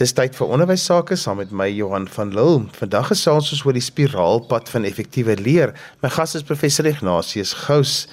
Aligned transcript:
Dis 0.00 0.14
tyd 0.16 0.32
vir 0.32 0.48
onderwys 0.48 0.86
sake 0.88 1.12
saam 1.20 1.36
met 1.42 1.50
my 1.52 1.66
Johan 1.68 2.06
van 2.08 2.30
Lille. 2.32 2.62
Vandag 2.78 3.10
gesels 3.10 3.50
ons 3.52 3.60
oor 3.66 3.76
die 3.76 3.84
spiraalpad 3.84 4.70
van 4.72 4.88
effektiewe 4.88 5.34
leer. 5.36 5.74
My 6.00 6.08
gas 6.14 6.32
is 6.38 6.46
professor 6.48 6.88
Ignatius 6.88 7.52
Gous. 7.66 8.06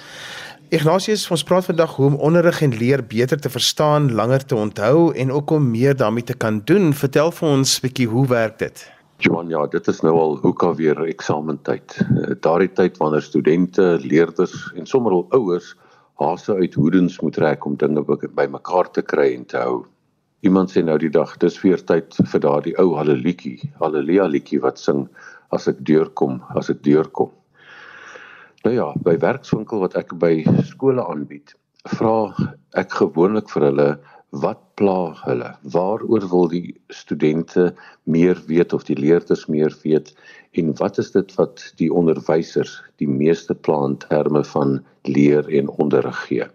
Ignatius, 0.68 1.24
ons 1.32 1.46
praat 1.48 1.64
vandag 1.70 1.96
hoe 1.96 2.10
om 2.10 2.20
onderrig 2.28 2.60
en 2.66 2.76
leer 2.76 3.00
beter 3.08 3.40
te 3.40 3.48
verstaan, 3.48 4.10
langer 4.12 4.44
te 4.44 4.60
onthou 4.60 5.14
en 5.16 5.32
ook 5.32 5.56
om 5.56 5.70
meer 5.70 5.96
daarmee 5.96 6.28
te 6.28 6.36
kan 6.36 6.60
doen. 6.68 6.92
Vertel 6.92 7.32
vir 7.40 7.48
ons 7.48 7.78
'n 7.80 7.86
bietjie 7.88 8.08
hoe 8.12 8.26
werk 8.36 8.58
dit? 8.58 8.86
Johan, 9.24 9.48
ja, 9.48 9.66
dit 9.66 9.88
is 9.88 10.02
nou 10.02 10.12
al 10.12 10.36
hoeka 10.44 10.74
weer 10.74 11.06
eksamentyd. 11.08 11.96
Eh, 12.00 12.36
daardie 12.40 12.72
tyd 12.72 12.98
wanneer 12.98 13.22
studente, 13.22 13.96
leerders 14.04 14.72
en 14.76 14.86
sommer 14.86 15.12
al 15.12 15.26
ouers 15.30 15.74
haase 16.20 16.54
uit 16.54 16.74
hoedens 16.74 17.20
moet 17.20 17.32
trek 17.32 17.64
om 17.64 17.76
dinge 17.76 18.04
bymekaar 18.34 18.90
te 18.90 19.02
kry 19.02 19.34
en 19.34 19.46
te 19.46 19.56
hou. 19.56 19.86
Iemand 20.46 20.70
sê 20.70 20.84
nou 20.86 20.94
die 21.02 21.10
dag, 21.10 21.32
dis 21.42 21.56
weer 21.64 21.80
tyd 21.82 22.14
vir 22.14 22.42
daardie 22.44 22.74
ou 22.78 22.92
hallelujah, 22.94 23.64
haleluja 23.80 24.28
liedjie 24.30 24.60
wat 24.62 24.78
sing 24.78 25.08
as 25.56 25.66
ek 25.66 25.80
deurkom, 25.88 26.36
as 26.54 26.70
ek 26.70 26.84
deurkom. 26.86 27.32
Nou 28.62 28.74
ja, 28.76 28.86
by 29.02 29.16
werkswinkel 29.18 29.82
wat 29.82 29.96
ek 29.98 30.14
by 30.22 30.44
skole 30.68 31.02
aanbied, 31.02 31.56
vra 31.90 32.30
ek 32.78 32.94
gewoonlik 33.00 33.50
vir 33.50 33.66
hulle 33.66 33.88
wat 34.44 34.62
pla 34.78 35.10
hulle? 35.24 35.50
Waaroor 35.74 36.30
wil 36.30 36.50
die 36.54 36.74
studente 36.94 37.72
meer 38.06 38.38
weet 38.46 38.74
of 38.76 38.86
die 38.86 38.98
leerders 38.98 39.48
meer 39.50 39.74
weet 39.82 40.14
en 40.54 40.70
wat 40.78 41.02
is 41.02 41.10
dit 41.18 41.34
wat 41.34 41.64
die 41.82 41.90
onderwysers 41.90 42.78
die 43.02 43.10
meeste 43.10 43.58
pla 43.58 43.80
in 43.90 43.98
terme 44.06 44.46
van 44.54 44.78
leer 45.10 45.50
en 45.50 45.74
onderrig 45.82 46.26
gee? 46.28 46.46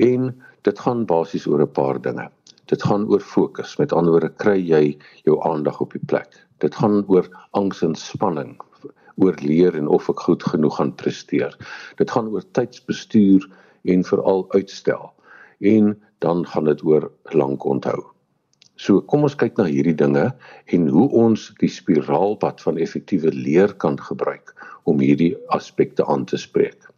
En 0.00 0.30
dit 0.64 0.86
gaan 0.86 1.04
basies 1.04 1.44
oor 1.50 1.60
'n 1.60 1.76
paar 1.76 2.00
dinge. 2.00 2.30
Dit 2.70 2.82
gaan 2.82 3.08
oor 3.10 3.20
fokus. 3.20 3.76
Met 3.76 3.92
ander 3.92 4.14
woorde, 4.14 4.30
kry 4.38 4.58
jy 4.60 4.82
jou 5.26 5.38
aandag 5.48 5.80
op 5.80 5.96
die 5.96 6.04
plek. 6.06 6.36
Dit 6.62 6.76
gaan 6.78 7.02
oor 7.10 7.26
angs 7.58 7.82
en 7.82 7.96
spanning, 7.98 8.54
oor 9.18 9.36
leer 9.42 9.74
en 9.78 9.90
of 9.90 10.08
ek 10.12 10.22
goed 10.28 10.46
genoeg 10.46 10.78
gaan 10.78 10.94
presteer. 10.94 11.56
Dit 11.98 12.10
gaan 12.14 12.30
oor 12.30 12.46
tydsbestuur 12.54 13.48
en 13.90 14.06
veral 14.06 14.46
uitstel. 14.54 15.10
En 15.60 15.94
dan 16.22 16.46
gaan 16.46 16.70
dit 16.70 16.84
oor 16.86 17.10
lank 17.34 17.64
onthou. 17.66 17.98
So 18.82 19.02
kom 19.06 19.26
ons 19.26 19.36
kyk 19.38 19.58
na 19.58 19.66
hierdie 19.68 19.96
dinge 19.98 20.30
en 20.74 20.86
hoe 20.90 21.08
ons 21.18 21.50
die 21.60 21.70
spiraalpad 21.70 22.62
van 22.64 22.80
effektiewe 22.82 23.30
leer 23.34 23.74
kan 23.84 23.98
gebruik 24.00 24.54
om 24.90 25.02
hierdie 25.02 25.34
aspekte 25.54 26.06
aan 26.06 26.24
te 26.26 26.40
spreek. 26.40 26.91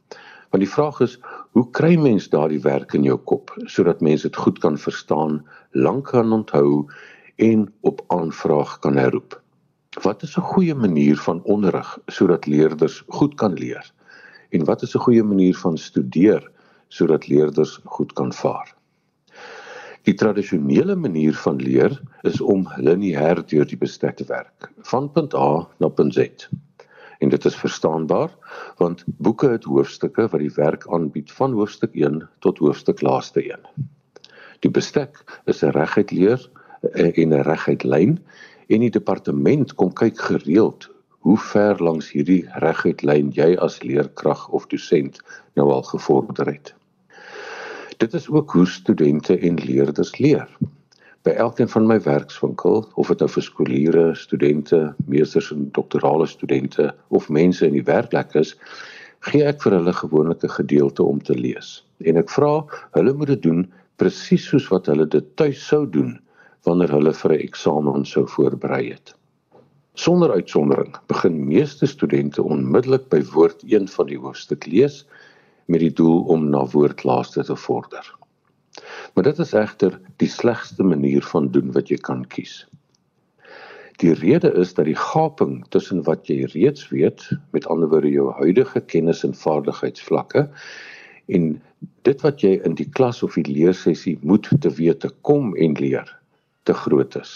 Want 0.54 0.66
die 0.66 0.74
vraag 0.74 1.00
is, 1.02 1.14
hoe 1.50 1.64
kry 1.74 1.96
mens 1.98 2.28
daardie 2.30 2.60
werk 2.62 2.92
in 2.94 3.02
jou 3.02 3.16
kop 3.26 3.50
sodat 3.66 4.02
mense 4.06 4.28
dit 4.28 4.36
goed 4.38 4.60
kan 4.62 4.76
verstaan, 4.78 5.40
lank 5.74 6.12
kan 6.12 6.30
onthou 6.36 6.84
en 7.42 7.64
op 7.90 8.04
aanvraag 8.14 8.76
kan 8.84 8.94
herroep? 8.94 9.34
Wat 10.04 10.22
is 10.22 10.36
'n 10.38 10.46
goeie 10.52 10.74
manier 10.74 11.18
van 11.24 11.42
onderrig 11.42 11.98
sodat 12.06 12.46
leerders 12.46 13.02
goed 13.08 13.34
kan 13.34 13.58
leer? 13.58 13.90
En 14.50 14.64
wat 14.64 14.82
is 14.82 14.94
'n 14.94 15.02
goeie 15.06 15.24
manier 15.24 15.56
van 15.56 15.76
studeer 15.76 16.50
sodat 16.88 17.26
leerders 17.26 17.80
goed 17.84 18.12
kan 18.12 18.32
vaar? 18.32 18.74
Die 20.02 20.14
tradisionele 20.14 20.94
manier 20.94 21.34
van 21.34 21.56
leer 21.56 22.00
is 22.22 22.40
om 22.40 22.68
lineêr 22.76 23.42
deur 23.46 23.66
die 23.66 23.78
bestek 23.78 24.16
te 24.16 24.24
werk, 24.24 24.70
van 24.82 25.10
punt 25.12 25.34
A 25.34 25.66
na 25.78 25.88
punt 25.88 26.14
Z 26.14 26.46
en 27.24 27.32
dit 27.32 27.44
is 27.48 27.56
verstaanbaar 27.56 28.32
want 28.80 29.04
boeke 29.26 29.48
het 29.56 29.64
hoofstukke 29.64 30.28
wat 30.28 30.42
die 30.42 30.54
werk 30.56 30.86
aanbied 30.92 31.32
van 31.32 31.56
hoofstuk 31.56 31.96
1 31.96 32.20
tot 32.44 32.60
hoofstuk 32.60 33.00
laaste 33.06 33.40
1. 33.42 33.68
Die 34.64 34.70
bestek 34.70 35.22
is 35.50 35.62
'n 35.64 35.72
reguit 35.76 36.12
leer 36.12 36.40
eh, 36.92 37.12
en 37.22 37.32
'n 37.32 37.46
reguit 37.48 37.84
lyn 37.84 38.18
en 38.68 38.80
die 38.80 38.90
departement 38.90 39.74
kom 39.74 39.92
kyk 39.92 40.20
gereeld 40.20 40.90
hoe 41.24 41.38
ver 41.38 41.82
langs 41.82 42.10
hierdie 42.12 42.44
reguit 42.64 43.02
lyn 43.02 43.30
jy 43.32 43.56
as 43.56 43.82
leerkrag 43.82 44.48
of 44.48 44.66
dosent 44.66 45.20
nou 45.54 45.70
al 45.72 45.82
gevorder 45.82 46.46
het. 46.46 46.74
Dit 47.96 48.14
is 48.14 48.28
ook 48.28 48.50
hoe 48.52 48.66
studente 48.66 49.38
en 49.38 49.54
leerders 49.54 50.18
leer 50.18 50.48
by 51.24 51.32
elkeen 51.40 51.68
van 51.72 51.86
my 51.88 51.96
werkswinkel 52.04 52.82
of 53.00 53.08
dit 53.08 53.22
nou 53.24 53.28
vir 53.32 53.44
skooliere, 53.46 54.04
studente, 54.14 54.80
meesters 55.08 55.50
en 55.54 55.70
doktorale 55.76 56.26
studente 56.28 56.90
of 57.16 57.30
mense 57.32 57.64
in 57.64 57.72
die 57.72 57.86
werkplek 57.86 58.34
is, 58.36 58.52
gee 59.24 59.44
ek 59.48 59.62
vir 59.64 59.78
hulle 59.78 59.94
gewoonlik 59.96 60.44
'n 60.44 60.56
gedeelte 60.58 61.02
om 61.02 61.22
te 61.22 61.34
lees. 61.34 61.80
En 62.04 62.20
ek 62.20 62.30
vra 62.30 62.52
hulle 62.92 63.14
moet 63.14 63.32
dit 63.32 63.42
doen 63.42 63.64
presies 63.96 64.44
soos 64.50 64.68
wat 64.68 64.86
hulle 64.86 65.06
dit 65.06 65.36
tuis 65.36 65.66
sou 65.66 65.86
doen 65.86 66.18
wanneer 66.68 66.92
hulle 66.92 67.12
vir 67.12 67.32
'n 67.32 67.44
eksamen 67.48 68.04
sou 68.04 68.26
voorberei 68.26 68.90
het. 68.92 69.14
Sonder 69.94 70.30
uitsondering 70.32 70.92
begin 71.06 71.46
meeste 71.46 71.86
studente 71.86 72.42
onmiddellik 72.42 73.08
by 73.08 73.22
woord 73.32 73.62
1 73.64 73.88
van 73.88 74.06
die 74.06 74.18
hoofstuk 74.18 74.66
lees 74.66 75.06
met 75.66 75.80
die 75.80 75.92
doel 75.92 76.24
om 76.28 76.50
na 76.50 76.66
woord 76.66 77.04
laaste 77.04 77.44
te 77.44 77.56
vorder. 77.56 78.04
Maar 79.14 79.24
dit 79.24 79.38
is 79.38 79.52
egter 79.54 80.00
die 80.18 80.28
slegste 80.28 80.82
manier 80.82 81.22
van 81.22 81.46
doen 81.54 81.70
wat 81.72 81.90
jy 81.92 81.96
kan 82.02 82.24
kies. 82.26 82.64
Die 84.02 84.10
rede 84.18 84.50
is 84.58 84.72
dat 84.74 84.88
die 84.88 84.98
gaping 84.98 85.60
tussen 85.70 86.00
wat 86.08 86.26
jy 86.26 86.48
reeds 86.50 86.88
weet, 86.90 87.22
met 87.54 87.68
ander 87.70 87.88
woorde 87.92 88.10
jou 88.10 88.32
huidige 88.40 88.80
kennis 88.90 89.22
en 89.22 89.36
vaardigheidsvlakke 89.38 90.48
en 91.30 91.44
dit 92.08 92.24
wat 92.26 92.42
jy 92.42 92.56
in 92.66 92.74
die 92.74 92.88
klas 92.98 93.22
of 93.22 93.36
die 93.38 93.46
leersessie 93.46 94.16
moet 94.22 94.48
te 94.60 94.72
wete 94.80 95.12
kom 95.22 95.54
en 95.54 95.76
leer, 95.78 96.10
te 96.66 96.74
groot 96.74 97.14
is. 97.20 97.34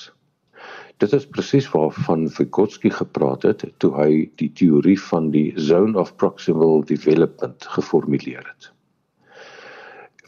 Dit 0.99 1.15
is 1.15 1.29
presies 1.31 1.69
waarvan 1.71 2.27
Vygotsky 2.27 2.91
gepraat 2.91 3.47
het 3.47 3.63
toe 3.79 3.93
hy 3.95 4.11
die 4.43 4.51
teorie 4.51 4.99
van 4.99 5.31
die 5.31 5.53
zone 5.55 5.95
of 6.01 6.17
proximal 6.19 6.83
development 6.91 7.71
geformuleer 7.79 8.43
het 8.43 8.73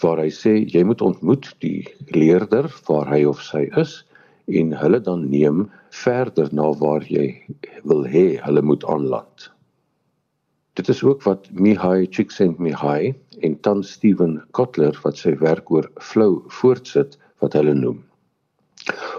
waar 0.03 0.21
hy 0.23 0.31
sê 0.33 0.53
jy 0.75 0.83
moet 0.89 1.03
ontmoet 1.05 1.51
die 1.65 1.85
leerder 2.15 2.69
waar 2.89 3.11
hy 3.13 3.25
of 3.29 3.43
sy 3.45 3.67
is 3.81 4.01
en 4.61 4.73
hulle 4.81 5.01
dan 5.07 5.29
neem 5.31 5.67
verder 6.03 6.51
na 6.57 6.71
waar 6.83 7.05
jy 7.07 7.27
wil 7.85 8.07
hê 8.09 8.41
hulle 8.45 8.63
moet 8.63 8.85
aanland. 8.85 9.51
Dit 10.79 10.89
is 10.89 11.03
ook 11.05 11.23
wat 11.27 11.49
Mihai 11.53 12.07
Csikszentmihalyi 12.07 13.15
en 13.45 13.57
dan 13.67 13.83
Steven 13.85 14.39
Kotler 14.57 14.97
wat 15.05 15.19
sy 15.21 15.35
werk 15.43 15.71
oor 15.71 15.91
flow 16.01 16.41
voortsit 16.61 17.19
wat 17.45 17.57
hulle 17.59 17.75
noem. 17.75 18.01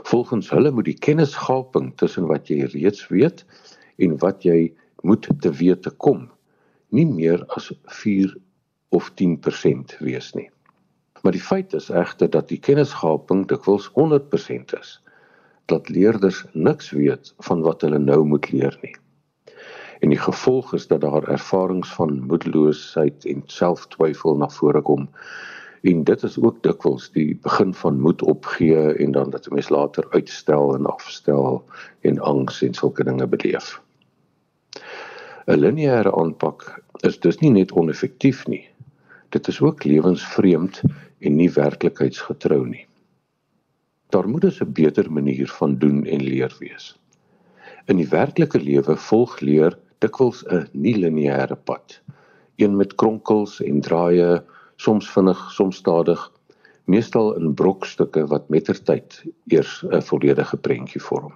Volgens 0.10 0.50
hulle 0.50 0.72
moet 0.72 0.90
die 0.90 0.98
kennisgaping 0.98 1.92
tussen 2.02 2.28
wat 2.32 2.50
jy 2.50 2.66
reeds 2.74 3.08
weet 3.14 3.46
en 4.02 4.18
wat 4.24 4.48
jy 4.48 4.72
moet 5.06 5.28
te 5.42 5.52
wete 5.60 5.94
kom 6.02 6.30
nie 6.92 7.06
meer 7.08 7.44
as 7.56 7.72
4 8.02 8.34
of 8.92 9.12
10% 9.22 9.96
wees 10.04 10.32
nie. 10.36 10.50
Maar 11.22 11.32
die 11.32 11.42
feit 11.42 11.74
is 11.74 11.90
egter 11.90 12.30
dat 12.30 12.48
die 12.50 12.60
kennisgaping 12.60 13.46
dikwels 13.48 13.92
100% 13.94 14.74
is. 14.80 15.04
Dat 15.66 15.90
leerders 15.90 16.46
niks 16.52 16.90
weet 16.90 17.34
van 17.40 17.62
wat 17.62 17.82
hulle 17.82 18.00
nou 18.00 18.24
moet 18.26 18.52
leer 18.52 18.78
nie. 18.82 18.96
En 20.02 20.10
die 20.10 20.20
gevolg 20.20 20.74
is 20.74 20.88
dat 20.88 21.02
daar 21.02 21.28
ervarings 21.30 21.94
van 21.94 22.20
moedeloosheid 22.26 23.26
en 23.26 23.44
selftwyfel 23.46 24.38
na 24.38 24.50
vore 24.50 24.82
kom. 24.82 25.10
En 25.82 26.04
dit 26.04 26.24
is 26.24 26.40
ook 26.42 26.64
dikwels 26.64 27.12
die 27.12 27.38
begin 27.42 27.74
van 27.74 28.00
moed 28.02 28.22
opgee 28.22 28.94
en 28.94 29.12
dan 29.12 29.30
dat 29.30 29.48
'n 29.48 29.54
mens 29.54 29.70
later 29.70 30.06
uitstel 30.10 30.76
en 30.76 30.86
afstel 30.86 31.64
en 32.00 32.20
angs 32.20 32.62
en 32.62 32.74
sulke 32.74 33.04
dinge 33.04 33.28
beleef. 33.28 33.82
'n 35.48 35.60
Lineêre 35.60 36.16
aanpak 36.18 36.84
is 36.98 37.20
dus 37.20 37.38
nie 37.38 37.52
net 37.52 37.72
oneffektief 37.72 38.48
nie. 38.48 38.70
Dit 39.30 39.48
is 39.48 39.62
ook 39.62 39.84
lewensvreemd 39.84 40.82
en 41.22 41.38
nie 41.38 41.50
werklikheidsgetrou 41.54 42.64
nie. 42.66 42.86
Daar 44.12 44.28
moet 44.30 44.44
'n 44.44 44.74
beter 44.74 45.12
manier 45.12 45.50
van 45.60 45.78
doen 45.78 46.06
en 46.06 46.24
leer 46.24 46.56
wees. 46.60 47.00
In 47.86 47.98
die 47.98 48.10
werklike 48.10 48.60
lewe 48.60 48.96
volg 48.98 49.40
leer 49.40 49.78
dikwels 50.00 50.44
'n 50.48 50.68
nie-lineêre 50.72 51.56
pad, 51.56 52.02
een 52.56 52.76
met 52.76 52.96
kronkels 52.96 53.62
en 53.62 53.82
draaie, 53.82 54.44
soms 54.76 55.12
vinnig, 55.12 55.52
soms 55.52 55.78
stadig, 55.78 56.32
meestal 56.86 57.36
in 57.36 57.54
brokstukke 57.54 58.28
wat 58.28 58.50
mettertyd 58.50 59.24
eers 59.48 59.84
'n 59.84 60.02
volledige 60.02 60.58
prentjie 60.58 61.02
vorm. 61.02 61.34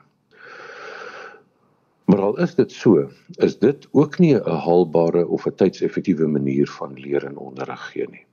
Maar 2.06 2.22
al 2.22 2.38
is 2.38 2.56
dit 2.56 2.72
so, 2.72 3.10
is 3.38 3.60
dit 3.60 3.88
ook 3.92 4.20
nie 4.20 4.36
'n 4.36 4.50
haalbare 4.50 5.28
of 5.28 5.46
'n 5.48 5.56
tydseffektiewe 5.56 6.28
manier 6.28 6.68
van 6.68 6.94
leer 6.94 7.26
en 7.26 7.38
onderrig 7.38 7.92
gee 7.92 8.08
nie 8.10 8.25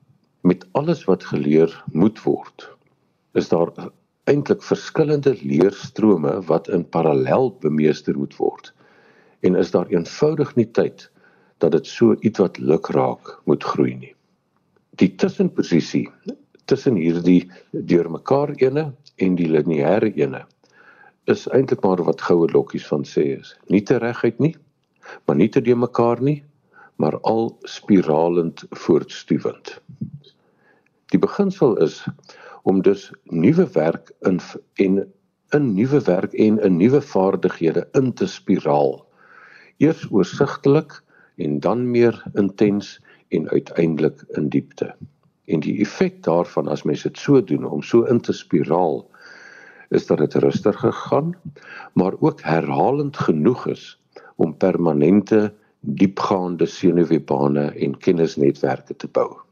met 0.43 0.67
alles 0.79 1.05
wat 1.09 1.25
geleer 1.31 1.75
moet 1.93 2.23
word 2.27 2.69
is 3.39 3.49
daar 3.53 3.73
eintlik 4.31 4.63
verskillende 4.63 5.35
leerstrome 5.41 6.35
wat 6.51 6.69
in 6.69 6.85
parallel 6.97 7.51
bemeester 7.65 8.19
moet 8.19 8.37
word 8.37 8.73
en 9.41 9.59
is 9.59 9.73
daar 9.75 9.91
eenvoudig 9.95 10.55
nie 10.59 10.69
tyd 10.79 11.09
dat 11.63 11.75
dit 11.77 11.87
so 11.87 12.17
ietwat 12.21 12.59
lukraak 12.59 13.37
moet 13.51 13.65
groei 13.75 13.95
nie 13.99 14.15
die 15.03 15.13
tussenposisie 15.17 16.07
tussen 16.71 16.99
hierdie 17.01 17.51
deurmekaar 17.73 18.55
ene 18.59 18.91
en 19.17 19.39
die 19.39 19.51
lineêre 19.51 20.13
ene 20.19 20.45
is 21.31 21.47
eintlik 21.55 21.83
maar 21.87 22.03
wat 22.03 22.23
goue 22.27 22.49
lokkies 22.51 22.87
van 22.91 23.05
sê 23.07 23.25
is. 23.39 23.55
Nie 23.71 23.83
te 23.87 23.99
reguit 24.03 24.41
nie, 24.43 24.55
maar 25.27 25.37
nie 25.39 25.49
te 25.49 25.63
de 25.63 25.75
mekaar 25.77 26.23
nie, 26.23 26.43
maar 26.97 27.19
al 27.21 27.53
spiralend 27.63 28.65
voortstuwend. 28.85 29.79
Die 31.13 31.21
beginsel 31.21 31.77
is 31.85 32.07
om 32.63 32.79
dus 32.83 33.11
nuwe 33.25 33.67
werk 33.73 34.13
in 34.21 34.41
en 34.81 34.95
'n 35.57 35.75
nuwe 35.77 36.01
werk 36.07 36.33
en 36.33 36.55
'n 36.65 36.77
nuwe 36.77 37.01
vaardighede 37.01 37.89
in 38.01 38.13
te 38.13 38.27
spiraal. 38.27 39.05
Eers 39.77 40.07
oorsigtelik 40.11 41.03
en 41.37 41.61
dan 41.61 41.91
meer 41.91 42.23
intens 42.33 43.01
en 43.29 43.49
uiteindelik 43.49 44.25
in 44.29 44.49
diepte. 44.49 44.95
En 45.45 45.61
die 45.61 45.81
effek 45.81 46.23
daarvan 46.23 46.69
as 46.69 46.83
mens 46.83 47.03
dit 47.03 47.19
so 47.19 47.45
doen 47.45 47.65
om 47.65 47.83
so 47.83 48.03
in 48.03 48.21
te 48.21 48.33
spiraal 48.33 49.11
is 49.89 50.07
dat 50.07 50.19
dit 50.19 50.35
rustiger 50.35 50.93
gaan, 50.93 51.37
maar 51.93 52.13
ook 52.21 52.41
herhalend 52.41 53.17
genoeg 53.17 53.67
is 53.67 54.01
om 54.37 54.57
permanente 54.57 55.55
diepgaande 55.81 56.67
senuweebane 56.67 57.73
en 57.73 57.99
kennisnetwerke 57.99 58.97
te 58.97 59.09
bou. 59.09 59.52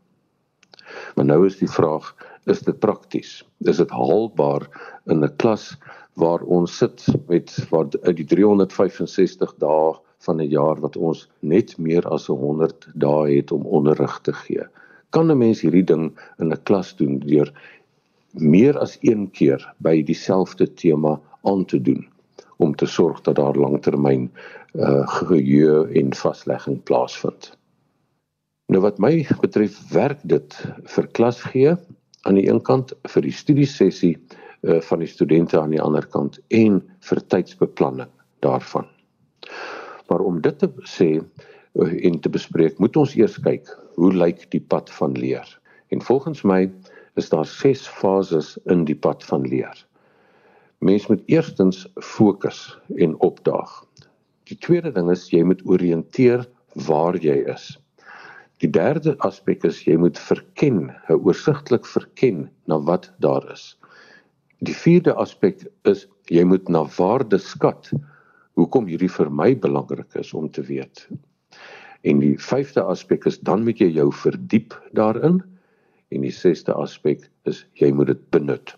Maar 1.15 1.25
nou 1.25 1.47
is 1.47 1.59
die 1.59 1.71
vraag, 1.71 2.15
is 2.45 2.61
dit 2.67 2.79
prakties? 2.79 3.41
Is 3.69 3.77
dit 3.77 3.91
haalbaar 3.91 4.67
in 5.07 5.25
'n 5.25 5.37
klas 5.37 5.77
waar 6.15 6.43
ons 6.43 6.77
sit 6.77 7.07
met 7.29 7.67
wat 7.71 7.97
uit 8.03 8.17
die 8.17 8.27
365 8.27 9.55
dae 9.59 9.95
van 10.19 10.41
'n 10.41 10.51
jaar 10.51 10.81
wat 10.81 10.97
ons 10.97 11.29
net 11.41 11.79
meer 11.79 12.09
as 12.09 12.27
100 12.27 12.89
dae 12.95 13.37
het 13.37 13.53
om 13.53 13.67
onderrig 13.67 14.21
te 14.23 14.33
gee? 14.33 14.65
Kan 15.11 15.31
'n 15.31 15.39
mens 15.39 15.61
hierdie 15.61 15.85
ding 15.85 16.13
in 16.39 16.53
'n 16.53 16.63
klas 16.63 16.97
doen 16.97 17.19
deur 17.19 17.53
meer 18.33 18.79
as 18.79 18.99
een 19.01 19.31
keer 19.31 19.75
by 19.79 20.03
dieselfde 20.03 20.75
tema 20.75 21.21
aan 21.43 21.65
te 21.65 21.81
doen 21.81 22.09
om 22.57 22.75
te 22.77 22.87
sorg 22.87 23.21
dat 23.21 23.37
daar 23.37 23.57
langtermyn 23.57 24.31
uh 24.75 25.09
geheue 25.09 25.89
en 25.99 26.15
vaslegging 26.15 26.83
plaasvind. 26.83 27.59
Nou 28.71 28.79
wat 28.85 29.01
my 29.03 29.25
betref 29.43 29.81
werk 29.91 30.21
dit 30.31 30.55
vir 30.95 31.07
klas 31.19 31.41
gee 31.43 31.73
aan 32.29 32.37
die 32.39 32.45
een 32.47 32.61
kant 32.63 32.93
vir 33.11 33.25
die 33.27 33.35
studiesessie 33.35 34.13
uh 34.63 34.77
van 34.87 35.01
die 35.03 35.09
studente 35.11 35.59
aan 35.59 35.73
die 35.75 35.81
ander 35.83 36.07
kant 36.07 36.39
en 36.55 36.77
vir 37.09 37.21
tydsbeplanning 37.35 38.11
daarvan. 38.47 38.87
Maar 40.07 40.23
om 40.23 40.39
dit 40.45 40.59
te 40.63 40.69
sê 40.87 41.09
uh, 41.19 41.25
en 42.07 42.21
te 42.21 42.31
bespreek, 42.31 42.79
moet 42.79 42.97
ons 43.01 43.17
eers 43.19 43.41
kyk 43.43 43.73
hoe 43.97 44.13
lyk 44.15 44.47
die 44.55 44.63
pad 44.63 44.93
van 45.01 45.19
leer. 45.19 45.49
En 45.91 46.03
volgens 46.07 46.45
my 46.47 46.71
is 47.19 47.33
daar 47.35 47.47
6 47.47 47.87
fases 47.89 48.55
in 48.71 48.85
die 48.85 48.95
pad 48.95 49.25
van 49.25 49.49
leer. 49.51 49.87
Mens 50.79 51.09
moet 51.11 51.27
eerstens 51.27 51.89
fokus 51.99 52.79
en 53.03 53.19
opdaag. 53.19 53.81
Die 54.47 54.59
tweede 54.63 54.93
ding 54.95 55.11
is 55.11 55.31
jy 55.35 55.43
moet 55.43 55.67
orienteer 55.67 56.47
waar 56.87 57.19
jy 57.19 57.41
is. 57.51 57.73
Die 58.61 58.69
derde 58.69 59.15
aspek 59.25 59.63
is 59.65 59.79
jy 59.87 59.95
moet 59.97 60.19
verken, 60.21 60.91
oorsigtelik 61.09 61.87
verken 61.89 62.43
na 62.69 62.77
wat 62.85 63.09
daar 63.25 63.47
is. 63.53 63.73
Die 64.61 64.77
vierde 64.77 65.15
aspek 65.17 65.65
is 65.89 66.05
jy 66.29 66.45
moet 66.45 66.69
na 66.69 66.83
waarde 66.99 67.39
skat 67.41 67.89
hoekom 68.61 68.91
hierdie 68.91 69.09
vir 69.09 69.31
my 69.33 69.55
belangrik 69.57 70.13
is 70.21 70.35
om 70.37 70.51
te 70.53 70.65
weet. 70.69 71.07
En 72.05 72.21
die 72.21 72.35
vyfde 72.41 72.85
aspek 72.85 73.25
is 73.31 73.41
dan 73.49 73.65
moet 73.65 73.81
jy 73.81 73.89
jou 73.97 74.11
verdiep 74.13 74.77
daarin 74.99 75.41
en 76.13 76.27
die 76.27 76.35
sesde 76.35 76.75
aspek 76.77 77.25
is 77.49 77.63
jy 77.81 77.89
moet 77.97 78.13
dit 78.13 78.23
benut. 78.37 78.75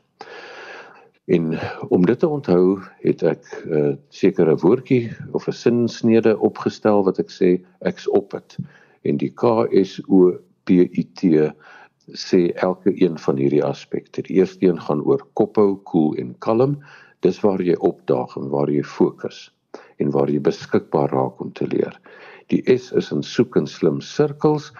En 1.26 1.56
om 1.90 2.06
dit 2.06 2.18
te 2.18 2.28
onthou, 2.28 2.78
het 3.02 3.22
ek 3.22 3.42
'n 3.66 3.74
uh, 3.74 3.94
sekere 4.10 4.54
woordjie 4.62 5.10
of 5.32 5.48
'n 5.48 5.58
sinsnede 5.58 6.38
opgestel 6.38 7.02
wat 7.02 7.18
ek 7.18 7.30
sê 7.30 7.58
ek's 7.80 8.06
op 8.06 8.30
dit. 8.30 8.58
En 9.08 9.18
die 9.20 9.30
K 9.30 9.66
S 9.82 10.00
O 10.08 10.32
P 10.64 10.82
I 10.84 11.04
T 11.18 11.50
sê 12.18 12.40
elke 12.66 12.92
een 12.94 13.18
van 13.18 13.38
hierdie 13.38 13.64
aspekte. 13.64 14.22
Die 14.26 14.40
eerste 14.40 14.66
een 14.66 14.80
gaan 14.80 15.02
oor 15.06 15.22
kophou, 15.38 15.76
koel 15.88 16.16
en 16.22 16.34
kalm. 16.38 16.78
Dis 17.22 17.40
waar 17.44 17.62
jy 17.62 17.76
opdaag 17.78 18.36
en 18.36 18.50
waar 18.50 18.70
jy 18.70 18.82
fokus 18.82 19.50
en 20.02 20.10
waar 20.10 20.28
jy 20.28 20.40
beskikbaar 20.42 21.12
raak 21.14 21.40
om 21.40 21.52
te 21.54 21.66
leer. 21.70 21.94
Die 22.50 22.62
S 22.66 22.90
is 22.98 23.12
in 23.14 23.22
soek 23.22 23.56
en 23.56 23.68
slim 23.70 24.00
sirkels 24.02 24.72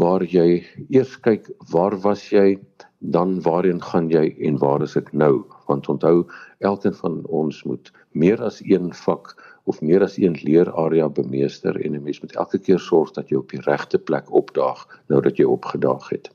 waar 0.00 0.24
jy 0.24 0.64
eers 0.92 1.14
kyk 1.24 1.48
waar 1.72 1.96
was 2.04 2.26
jy, 2.32 2.58
dan 3.00 3.38
waarheen 3.44 3.80
gaan 3.80 4.08
jy 4.12 4.28
en 4.48 4.58
waar 4.60 4.82
is 4.84 4.96
ek 4.96 5.12
nou? 5.12 5.44
want 5.66 5.88
onthou 5.88 6.26
elkeen 6.58 6.94
van 6.94 7.22
ons 7.26 7.62
moet 7.64 7.92
meer 8.12 8.42
as 8.42 8.60
een 8.64 8.92
vak 9.04 9.34
of 9.66 9.80
meer 9.82 10.02
as 10.06 10.16
een 10.16 10.38
leerarea 10.42 11.08
bemeester 11.08 11.76
en 11.84 11.94
'n 11.94 12.02
mens 12.02 12.20
moet 12.20 12.36
elke 12.36 12.58
keer 12.58 12.78
sorg 12.78 13.12
dat 13.18 13.28
jy 13.28 13.36
op 13.36 13.50
die 13.50 13.64
regte 13.66 13.98
plek 13.98 14.32
opdaag 14.32 14.86
nou 15.08 15.20
dat 15.20 15.36
jy 15.36 15.44
opgedaag 15.44 16.08
het. 16.08 16.30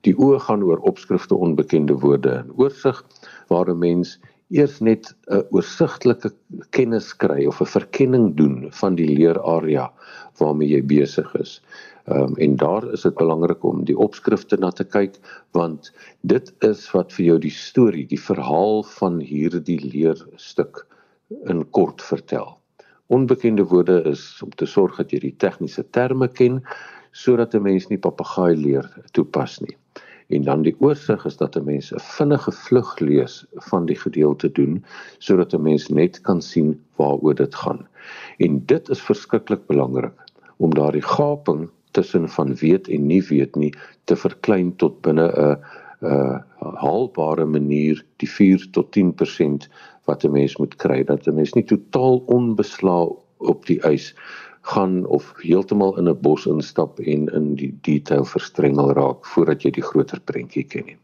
Die 0.00 0.14
oë 0.16 0.38
gaan 0.40 0.62
oor 0.62 0.80
opskrifte 0.88 1.36
onbekende 1.36 1.94
woorde 2.04 2.30
en 2.30 2.52
oorsig 2.56 3.04
waar 3.48 3.68
'n 3.68 3.78
mens 3.78 4.18
eers 4.50 4.80
net 4.80 5.14
'n 5.30 5.44
oorsigtelike 5.50 6.32
kennis 6.70 7.16
kry 7.16 7.46
of 7.46 7.60
'n 7.60 7.72
verkenning 7.78 8.36
doen 8.36 8.66
van 8.80 8.94
die 8.94 9.08
leerarea 9.08 9.92
waarmee 10.38 10.68
jy 10.68 10.82
besig 10.82 11.34
is. 11.34 11.60
Ehm 12.06 12.22
um, 12.22 12.36
en 12.36 12.56
daar 12.56 12.92
is 12.92 13.02
dit 13.02 13.14
belangrik 13.14 13.64
om 13.64 13.84
die 13.84 13.98
opskrifte 13.98 14.56
na 14.56 14.70
te 14.70 14.84
kyk 14.84 15.18
want 15.52 15.92
dit 16.20 16.52
is 16.60 16.90
wat 16.90 17.12
vir 17.12 17.24
jou 17.24 17.38
die 17.38 17.54
storie, 17.54 18.06
die 18.06 18.20
verhaal 18.20 18.82
van 18.82 19.20
hierdie 19.20 19.80
leerstuk 19.84 20.86
in 21.44 21.70
kort 21.70 22.02
vertel. 22.02 22.59
Onbekende 23.10 23.64
woorde 23.66 24.02
is 24.06 24.40
om 24.44 24.50
te 24.54 24.66
sorg 24.70 24.96
dat 25.00 25.10
jy 25.10 25.18
die 25.24 25.36
tegniese 25.42 25.82
terme 25.90 26.28
ken 26.28 26.60
sodat 27.10 27.54
'n 27.54 27.62
mens 27.62 27.88
nie 27.90 27.98
papegaai 27.98 28.54
leer 28.56 28.86
toepas 29.12 29.58
nie. 29.60 29.76
En 30.30 30.44
dan 30.46 30.62
die 30.62 30.76
oorsig 30.78 31.24
is 31.26 31.36
dat 31.36 31.56
'n 31.56 31.64
mens 31.64 31.90
'n 31.92 32.04
vinnige 32.16 32.52
vlug 32.52 32.98
lees 33.00 33.34
van 33.70 33.86
die 33.86 33.98
gedeelte 33.98 34.52
doen 34.52 34.84
sodat 35.18 35.54
'n 35.54 35.62
mens 35.62 35.88
net 35.88 36.20
kan 36.20 36.42
sien 36.42 36.80
waaroor 36.96 37.34
dit 37.34 37.54
gaan. 37.54 37.86
En 38.38 38.62
dit 38.66 38.88
is 38.88 39.02
verskriklik 39.02 39.66
belangrik 39.66 40.14
om 40.56 40.74
daardie 40.74 41.02
gaping 41.02 41.68
tussen 41.90 42.28
van 42.28 42.54
weet 42.54 42.88
en 42.88 43.06
nie 43.06 43.22
weet 43.22 43.56
nie 43.56 43.74
te 44.04 44.16
verklein 44.16 44.76
tot 44.76 45.00
binne 45.00 45.26
'n 45.34 45.58
'n 46.00 46.42
haalbare 46.82 47.44
manier 47.44 48.04
die 48.22 48.28
4 48.28 48.66
tot 48.76 48.90
10% 48.96 49.68
wat 50.08 50.24
'n 50.24 50.32
mens 50.32 50.56
moet 50.56 50.76
kry 50.76 51.04
dat 51.04 51.26
'n 51.26 51.34
mens 51.34 51.52
nie 51.54 51.64
totaal 51.64 52.22
onbeslaa 52.26 53.08
op 53.38 53.66
die 53.66 53.80
ys 53.86 54.14
gaan 54.62 55.06
of 55.06 55.34
heeltemal 55.42 55.98
in 55.98 56.08
'n 56.08 56.20
bos 56.20 56.46
instap 56.46 56.98
en 56.98 57.28
in 57.28 57.54
die 57.54 57.78
detail 57.82 58.24
verstrengel 58.24 58.92
raak 58.92 59.26
voordat 59.26 59.62
jy 59.62 59.70
die 59.70 59.88
groter 59.90 60.20
prentjie 60.20 60.64
ken 60.64 60.84
nie. 60.86 60.98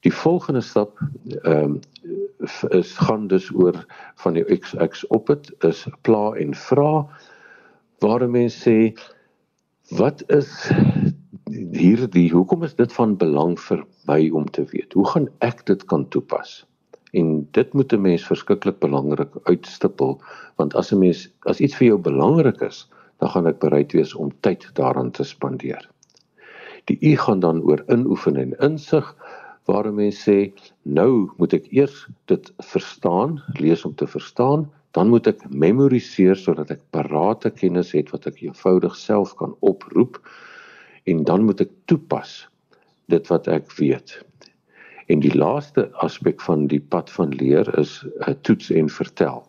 Die 0.00 0.14
volgende 0.14 0.60
stap 0.60 0.98
ehm 1.42 1.62
um, 1.64 1.80
is 2.70 2.96
gaan 2.96 3.26
dus 3.26 3.50
oor 3.54 3.84
van 4.14 4.34
die 4.34 4.44
XX 4.44 5.06
op 5.06 5.26
dit 5.26 5.52
is 5.64 5.86
pla 6.02 6.32
en 6.32 6.54
vra 6.54 7.06
waar 7.98 8.28
mense 8.30 8.70
sê 8.70 8.78
Wat 9.90 10.22
is 10.30 10.70
hierdie 11.74 12.28
hoekom 12.32 12.64
is 12.66 12.74
dit 12.78 12.92
van 12.92 13.16
belang 13.20 13.56
vir 13.68 13.84
my 14.08 14.20
om 14.36 14.46
te 14.50 14.64
weet? 14.72 14.92
Hoe 14.92 15.06
gaan 15.12 15.28
ek 15.46 15.64
dit 15.70 15.84
kan 15.90 16.06
toepas? 16.14 16.60
En 17.12 17.48
dit 17.56 17.72
moet 17.74 17.92
'n 17.92 18.02
mens 18.02 18.26
verskriklik 18.26 18.78
belangrik 18.78 19.30
uitstipel 19.44 20.20
want 20.56 20.74
as 20.74 20.92
'n 20.92 20.98
mens 20.98 21.28
as 21.46 21.60
iets 21.60 21.76
vir 21.76 21.86
jou 21.86 21.98
belangrik 21.98 22.60
is, 22.60 22.88
dan 23.18 23.28
gaan 23.30 23.46
ek 23.46 23.58
bereid 23.58 23.92
wees 23.92 24.14
om 24.14 24.32
tyd 24.40 24.70
daaraan 24.74 25.10
te 25.10 25.24
spandeer. 25.24 25.88
Die 26.84 26.98
U 27.00 27.16
gaan 27.16 27.40
dan 27.40 27.62
oor 27.62 27.84
inoefen 27.88 28.36
en 28.36 28.54
insig 28.60 29.16
waar 29.64 29.86
'n 29.86 29.94
mens 29.94 30.28
sê 30.28 30.52
nou 30.82 31.30
moet 31.36 31.52
ek 31.52 31.72
eers 31.72 32.08
dit 32.26 32.52
verstaan, 32.58 33.42
lees 33.58 33.84
om 33.84 33.94
te 33.94 34.06
verstaan 34.06 34.70
dan 34.90 35.08
moet 35.08 35.28
ek 35.30 35.42
memoriseer 35.50 36.38
sodat 36.38 36.72
ek 36.74 36.82
parate 36.94 37.52
kennis 37.54 37.92
het 37.94 38.10
wat 38.14 38.26
ek 38.30 38.42
eenvoudig 38.42 38.96
self 38.98 39.36
kan 39.38 39.54
oproep 39.60 40.18
en 41.10 41.24
dan 41.28 41.44
moet 41.48 41.62
ek 41.66 41.72
toepas 41.90 42.34
dit 43.10 43.30
wat 43.32 43.48
ek 43.50 43.72
weet. 43.78 44.18
En 45.10 45.22
die 45.24 45.34
laaste 45.34 45.88
aspek 46.04 46.42
van 46.46 46.68
die 46.70 46.82
pad 46.92 47.10
van 47.10 47.34
leer 47.40 47.66
is 47.78 48.04
'n 48.26 48.36
toets 48.46 48.70
en 48.70 48.88
vertel 48.88 49.42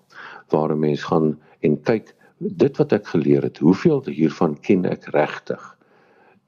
waar 0.54 0.74
'n 0.74 0.80
mens 0.80 1.04
gaan 1.04 1.38
en 1.62 1.82
kyk 1.90 2.16
dit 2.40 2.78
wat 2.78 2.94
ek 2.94 3.06
geleer 3.14 3.44
het, 3.44 3.58
hoeveel 3.58 4.02
hiervan 4.06 4.58
ken 4.66 4.86
ek 4.86 5.06
regtig? 5.14 5.62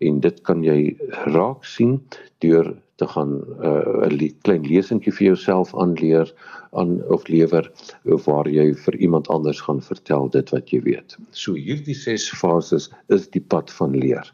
En 0.02 0.20
dit 0.20 0.42
kan 0.42 0.64
jy 0.64 0.98
raak 1.30 1.66
sien 1.66 2.02
deur 2.40 2.74
te 2.96 3.08
gaan 3.08 3.42
uh, 3.62 4.08
'n 4.10 4.22
uh, 4.22 4.32
klein 4.42 4.66
lesentjie 4.68 5.14
vir 5.14 5.28
jouself 5.28 5.76
aanleer 5.76 6.34
aan 6.72 7.02
of 7.10 7.28
lewer 7.28 7.72
of 8.06 8.26
waar 8.26 8.50
jy 8.50 8.74
vir 8.74 8.96
iemand 8.96 9.28
anders 9.28 9.62
gaan 9.62 9.82
vertel 9.82 10.30
dit 10.30 10.50
wat 10.50 10.70
jy 10.70 10.82
weet. 10.82 11.18
So 11.32 11.54
hierdie 11.54 11.96
ses 11.96 12.30
fases 12.30 12.90
is 13.08 13.30
die 13.30 13.42
pad 13.42 13.72
van 13.72 13.98
leer. 13.98 14.34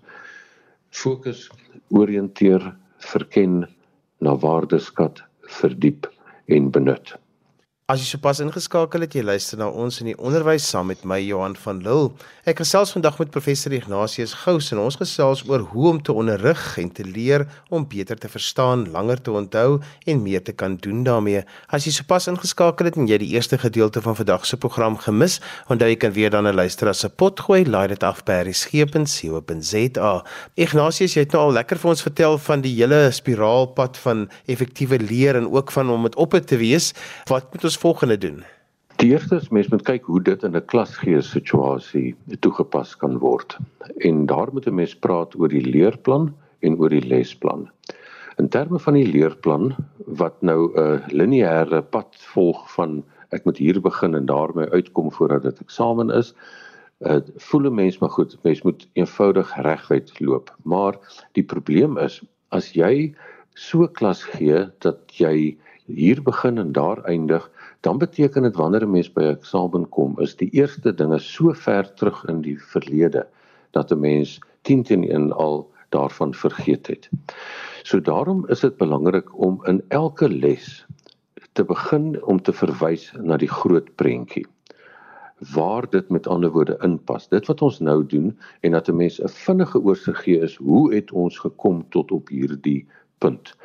Fokus, 0.91 1.50
orienteer, 1.89 2.75
verken, 2.98 3.67
na 4.19 4.36
waardeskat, 4.36 5.24
verdiep 5.60 6.10
en 6.46 6.72
benut. 6.72 7.13
As 7.89 8.03
jy 8.03 8.05
sopas 8.05 8.38
ingeskakel 8.43 9.01
het, 9.01 9.15
jy 9.17 9.24
luister 9.25 9.58
na 9.58 9.65
ons 9.65 9.96
in 10.03 10.12
die 10.12 10.17
onderwys 10.22 10.67
saam 10.69 10.91
met 10.91 11.01
my 11.10 11.15
Johan 11.24 11.55
van 11.58 11.79
Lille. 11.81 12.12
Ek 12.46 12.60
gesels 12.62 12.91
vandag 12.93 13.15
met 13.17 13.31
professor 13.34 13.74
Ignatius 13.74 14.36
Gous 14.43 14.67
en 14.75 14.81
ons 14.84 14.98
gesels 15.00 15.41
oor 15.50 15.63
hoe 15.72 15.88
om 15.89 15.98
te 16.05 16.13
onderrig 16.13 16.62
en 16.77 16.91
te 16.93 17.01
leer 17.01 17.48
om 17.74 17.88
beter 17.89 18.19
te 18.22 18.29
verstaan, 18.29 18.84
langer 18.93 19.17
te 19.25 19.34
onthou 19.34 19.79
en 20.05 20.22
meer 20.22 20.43
te 20.46 20.53
kan 20.53 20.75
doen 20.86 21.00
daarmee. 21.08 21.41
As 21.74 21.88
jy 21.89 21.96
sopas 21.96 22.29
ingeskakel 22.29 22.91
het 22.91 23.00
en 23.01 23.10
jy 23.10 23.17
die 23.24 23.31
eerste 23.34 23.58
gedeelte 23.58 24.05
van 24.05 24.13
vandag 24.19 24.46
se 24.46 24.62
program 24.62 25.00
gemis, 25.01 25.39
onthou 25.74 25.89
jy 25.89 25.98
kan 26.05 26.13
weer 26.13 26.29
dan 26.29 26.46
luister 26.46 26.93
as 26.93 27.01
'n 27.03 27.10
pot 27.17 27.41
gooi, 27.41 27.65
laai 27.65 27.88
dit 27.88 28.03
af 28.03 28.22
by 28.24 28.46
resgep.co.za. 28.46 30.13
Ignatius, 30.53 31.13
jy 31.17 31.25
het 31.25 31.34
nou 31.34 31.41
al 31.50 31.58
lekker 31.58 31.77
vir 31.81 31.89
ons 31.89 32.05
vertel 32.05 32.38
van 32.38 32.62
die 32.62 32.75
hele 32.77 33.10
spiraalpad 33.10 33.98
van 33.98 34.29
effektiewe 34.46 35.01
leer 35.01 35.36
en 35.36 35.50
ook 35.50 35.72
van 35.72 35.89
om 35.89 36.03
dit 36.03 36.15
op 36.15 36.38
te 36.46 36.58
wees. 36.58 36.93
Wat 37.25 37.50
moet 37.51 37.78
volgende 37.79 38.17
doen? 38.17 38.43
Die 39.00 39.12
eerste 39.12 39.38
is 39.39 39.50
mens 39.55 39.69
moet 39.71 39.86
kyk 39.88 40.07
hoe 40.12 40.19
dit 40.21 40.41
in 40.43 40.55
'n 40.55 40.65
klasgees 40.71 41.29
situasie 41.31 42.15
toegepas 42.43 42.95
kan 43.00 43.17
word. 43.24 43.57
En 44.03 44.25
daar 44.25 44.50
moet 44.51 44.67
'n 44.67 44.75
mens 44.75 44.95
praat 44.95 45.36
oor 45.39 45.48
die 45.48 45.63
leerplan 45.63 46.36
en 46.59 46.75
oor 46.79 46.89
die 46.89 47.07
lesplan. 47.07 47.69
In 48.38 48.50
terme 48.50 48.79
van 48.79 48.93
die 48.93 49.07
leerplan 49.07 49.75
wat 50.05 50.41
nou 50.41 50.71
'n 50.75 51.03
lineêre 51.12 51.81
pad 51.81 52.15
volg 52.33 52.71
van 52.71 53.03
ek 53.29 53.45
moet 53.45 53.57
hier 53.57 53.81
begin 53.81 54.15
en 54.15 54.25
daarmee 54.25 54.69
uitkom 54.69 55.12
voordat 55.12 55.43
dit 55.43 55.59
eksamen 55.59 56.09
is, 56.09 56.33
uh, 57.00 57.19
voel 57.36 57.69
'n 57.69 57.75
mens 57.75 57.98
maar 58.00 58.09
goed, 58.09 58.38
mens 58.43 58.62
moet 58.62 58.88
eenvoudig 58.93 59.55
reguit 59.55 60.19
loop. 60.19 60.55
Maar 60.63 61.00
die 61.31 61.43
probleem 61.43 61.98
is 61.98 62.21
as 62.50 62.71
jy 62.74 63.15
so 63.53 63.88
klas 63.88 64.24
gee 64.24 64.67
dat 64.79 65.00
jy 65.07 65.57
hier 65.86 66.21
begin 66.21 66.57
en 66.57 66.71
daar 66.71 67.03
eindig, 67.03 67.51
dan 67.81 67.98
beteken 67.98 68.43
dit 68.43 68.55
wanneer 68.55 68.83
'n 68.83 68.91
mens 68.91 69.12
by 69.13 69.21
'n 69.21 69.36
eksamen 69.38 69.89
kom, 69.89 70.19
is 70.19 70.36
die 70.36 70.50
eerste 70.50 70.93
dinge 70.93 71.19
so 71.19 71.53
ver 71.53 71.93
terug 71.93 72.25
in 72.25 72.41
die 72.41 72.59
verlede 72.59 73.27
dat 73.71 73.91
'n 73.91 74.00
mens 74.00 74.39
10 74.62 74.83
teen 74.83 75.03
1 75.03 75.31
al 75.31 75.71
daarvan 75.89 76.33
vergeet 76.33 76.88
het. 76.88 77.09
So 77.83 78.01
daarom 78.01 78.48
is 78.48 78.59
dit 78.59 78.77
belangrik 78.77 79.39
om 79.39 79.65
in 79.65 79.83
elke 79.88 80.29
les 80.29 80.86
te 81.53 81.63
begin 81.63 82.24
om 82.24 82.41
te 82.41 82.53
verwys 82.53 83.13
na 83.21 83.38
die 83.38 83.50
groot 83.50 83.95
prentjie 83.95 84.45
waar 85.53 85.89
dit 85.89 86.09
met 86.09 86.27
ander 86.27 86.51
woorde 86.51 86.77
inpas. 86.83 87.27
Dit 87.27 87.48
wat 87.48 87.62
ons 87.62 87.79
nou 87.79 88.05
doen 88.05 88.38
en 88.62 88.71
dat 88.71 88.89
'n 88.89 88.95
mens 88.95 89.21
'n 89.21 89.27
vinnige 89.27 89.79
oorsig 89.79 90.24
gee 90.24 90.39
is 90.39 90.55
hoe 90.55 90.93
het 90.93 91.12
ons 91.12 91.39
gekom 91.39 91.86
tot 91.89 92.12
op 92.12 92.27
hierdie 92.27 92.88
punt. 93.17 93.55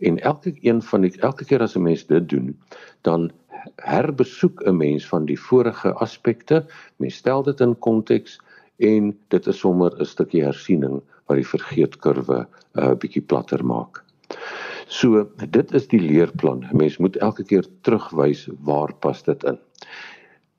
En 0.00 0.18
elke 0.18 0.54
een 0.60 0.82
van 0.82 1.00
die 1.00 1.12
elke 1.20 1.44
keer 1.44 1.60
as 1.60 1.76
'n 1.76 1.82
mens 1.82 2.06
dit 2.06 2.28
doen, 2.28 2.56
dan 3.00 3.30
herbesoek 3.76 4.62
'n 4.66 4.76
mens 4.76 5.06
van 5.08 5.24
die 5.24 5.40
vorige 5.40 5.92
aspekte, 5.92 6.64
mens 6.96 7.14
stel 7.14 7.42
dit 7.42 7.60
in 7.60 7.78
konteks 7.78 8.40
en 8.76 9.18
dit 9.28 9.46
is 9.46 9.58
sommer 9.58 10.00
'n 10.00 10.04
stukkie 10.04 10.44
hersiening 10.44 11.02
wat 11.26 11.36
die 11.36 11.46
vergeetkurwe 11.46 12.46
'n 12.46 12.80
uh, 12.80 12.94
bietjie 12.94 13.22
platter 13.22 13.64
maak. 13.64 14.04
So, 14.86 15.28
dit 15.50 15.74
is 15.74 15.88
die 15.88 16.00
leerplan. 16.00 16.66
Mens 16.72 16.96
moet 16.98 17.16
elke 17.16 17.44
keer 17.44 17.66
terugwys 17.80 18.48
waar 18.60 18.94
pas 18.94 19.22
dit 19.22 19.44
in. 19.44 19.58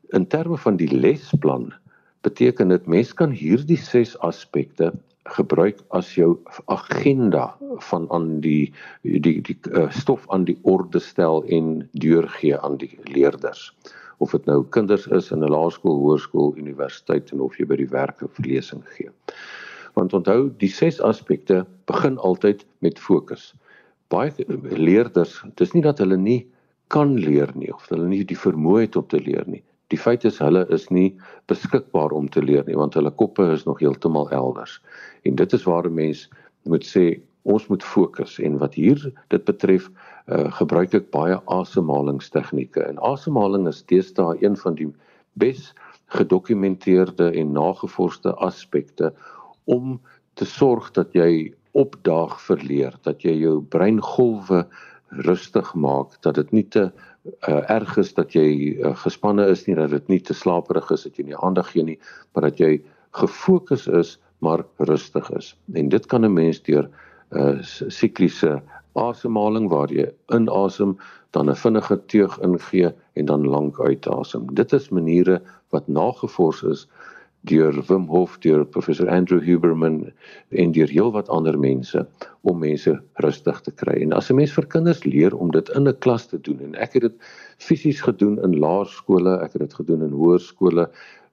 In 0.10 0.27
terme 0.27 0.57
van 0.57 0.75
die 0.75 0.91
lesplan 0.91 1.74
beteken 2.21 2.67
dit 2.67 2.86
mens 2.86 3.13
kan 3.13 3.31
hierdie 3.31 3.77
6 3.77 4.17
aspekte 4.19 4.93
gebruik 5.23 5.81
as 5.89 6.15
jou 6.15 6.39
agenda 6.65 7.55
van 7.91 8.07
aan 8.09 8.39
die 8.41 8.73
die 9.01 9.41
die 9.41 9.57
uh, 9.71 9.89
stof 9.91 10.25
aan 10.29 10.45
die 10.45 10.57
orde 10.61 10.99
stel 10.99 11.43
en 11.45 11.89
deurgee 11.91 12.57
aan 12.57 12.77
die 12.77 12.97
leerders 13.03 13.71
of 14.21 14.31
dit 14.31 14.45
nou 14.45 14.61
kinders 14.69 15.07
is 15.07 15.31
in 15.31 15.43
'n 15.43 15.49
laerskool, 15.49 15.97
hoërskool, 15.97 16.53
universiteit 16.57 17.31
en 17.31 17.41
of 17.41 17.57
jy 17.57 17.65
by 17.65 17.75
die 17.75 17.89
werk 17.89 18.21
'n 18.21 18.29
verlesing 18.37 18.83
gee. 18.95 19.09
Want 19.93 20.13
onthou, 20.13 20.51
die 20.57 20.69
ses 20.69 21.01
aspekte 21.01 21.65
begin 21.85 22.17
altyd 22.17 22.65
met 22.79 22.99
fokus. 22.99 23.53
Baie 24.07 24.31
leerders, 24.77 25.43
dis 25.55 25.73
nie 25.73 25.81
dat 25.81 25.97
hulle 25.97 26.17
nie 26.17 26.47
kan 26.87 27.15
leer 27.15 27.51
nie 27.55 27.73
of 27.73 27.89
hulle 27.89 28.07
nie 28.07 28.23
die 28.23 28.37
vermoë 28.37 28.81
het 28.81 28.95
om 28.95 29.07
te 29.07 29.19
leer 29.19 29.43
nie. 29.47 29.63
Die 29.91 30.00
feit 30.00 30.24
is 30.27 30.39
hulle 30.39 30.63
is 30.71 30.88
nie 30.89 31.10
beskikbaar 31.51 32.13
om 32.15 32.29
te 32.31 32.43
leer 32.43 32.63
nie 32.67 32.77
want 32.79 32.95
hulle 32.95 33.12
koppe 33.12 33.50
is 33.51 33.65
nog 33.67 33.81
heeltemal 33.83 34.29
elders. 34.31 34.79
En 35.27 35.36
dit 35.36 35.53
is 35.53 35.67
waar 35.67 35.88
'n 35.89 35.93
mens 35.93 36.29
moet 36.63 36.86
sê 36.86 37.19
ons 37.43 37.67
moet 37.67 37.83
fokus 37.83 38.39
en 38.39 38.57
wat 38.62 38.74
hier 38.77 39.01
dit 39.33 39.43
betref 39.45 39.89
uh, 39.89 40.51
gebruik 40.60 40.93
ek 40.93 41.12
baie 41.12 41.39
asemhalingstegnieke. 41.45 42.83
En 42.83 43.01
asemhaling 43.01 43.67
is 43.67 43.83
deesdae 43.89 44.38
een 44.43 44.57
van 44.57 44.75
die 44.75 44.91
bes 45.33 45.74
gedokumenteerde 46.13 47.31
en 47.31 47.51
nagevorsde 47.55 48.33
aspekte 48.33 49.13
om 49.65 50.00
te 50.33 50.45
sorg 50.45 50.91
dat 50.91 51.13
jy 51.13 51.53
opdaag 51.71 52.36
verleer, 52.41 52.95
dat 53.03 53.24
jy 53.24 53.33
jou 53.39 53.62
breingolwe 53.62 54.65
rustig 55.25 55.74
maak, 55.75 56.15
dat 56.21 56.36
dit 56.36 56.51
nie 56.51 56.67
te 56.67 56.91
uh, 57.47 57.69
erg 57.69 57.97
is 57.97 58.13
dat 58.13 58.33
jy 58.33 58.77
uh, 58.79 58.95
gespanne 58.95 59.45
is 59.47 59.67
nie 59.67 59.75
dat 59.75 59.89
dit 59.89 60.07
nie 60.07 60.19
te 60.19 60.33
slaperig 60.33 60.91
is 60.91 61.03
dat 61.03 61.17
jy 61.17 61.23
nie 61.29 61.37
aandag 61.37 61.71
gee 61.71 61.83
nie 61.83 61.99
maar 62.33 62.49
dat 62.49 62.59
jy 62.59 62.81
gefokus 63.11 63.87
is 63.87 64.17
maar 64.41 64.63
rustig 64.77 65.29
is. 65.37 65.55
En 65.73 65.89
dit 65.89 66.05
kan 66.05 66.25
'n 66.25 66.33
mens 66.33 66.61
deur 66.63 66.89
'n 67.31 67.37
uh, 67.37 67.61
sikliese 67.87 68.61
asemhaling 68.93 69.69
waar 69.69 69.91
jy 69.93 70.09
inasem 70.33 70.97
dan 71.31 71.49
'n 71.49 71.55
vinnige 71.55 72.05
teug 72.05 72.39
ingee 72.39 72.91
en 73.13 73.25
dan 73.25 73.47
lank 73.47 73.79
uitasem. 73.79 74.55
Dit 74.55 74.73
is 74.73 74.89
maniere 74.89 75.41
wat 75.69 75.87
nagevors 75.87 76.63
is 76.63 76.87
deur 77.50 77.74
Wim 77.88 78.05
Hof, 78.07 78.38
deur 78.39 78.65
professor 78.65 79.10
Andrew 79.10 79.41
Huberman 79.41 80.12
en 80.50 80.74
deur 80.75 80.89
heelwat 80.89 81.29
ander 81.29 81.57
mense 81.60 82.03
om 82.41 82.60
mense 82.62 82.93
rustig 83.25 83.62
te 83.65 83.71
kry. 83.71 84.01
En 84.01 84.13
as 84.13 84.29
'n 84.29 84.36
mens 84.36 84.53
vir 84.53 84.65
kinders 84.65 85.03
leer 85.05 85.36
om 85.36 85.51
dit 85.51 85.69
in 85.69 85.88
'n 85.88 85.98
klas 86.00 86.27
te 86.27 86.41
doen 86.41 86.60
en 86.62 86.75
ek 86.75 86.93
het 86.93 87.01
dit 87.01 87.17
fisies 87.57 88.01
gedoen 88.01 88.38
in 88.43 88.60
laerskole, 88.60 89.41
ek 89.41 89.53
het 89.53 89.62
dit 89.62 89.74
gedoen 89.74 90.03
in 90.03 90.13
hoërskole 90.13 90.89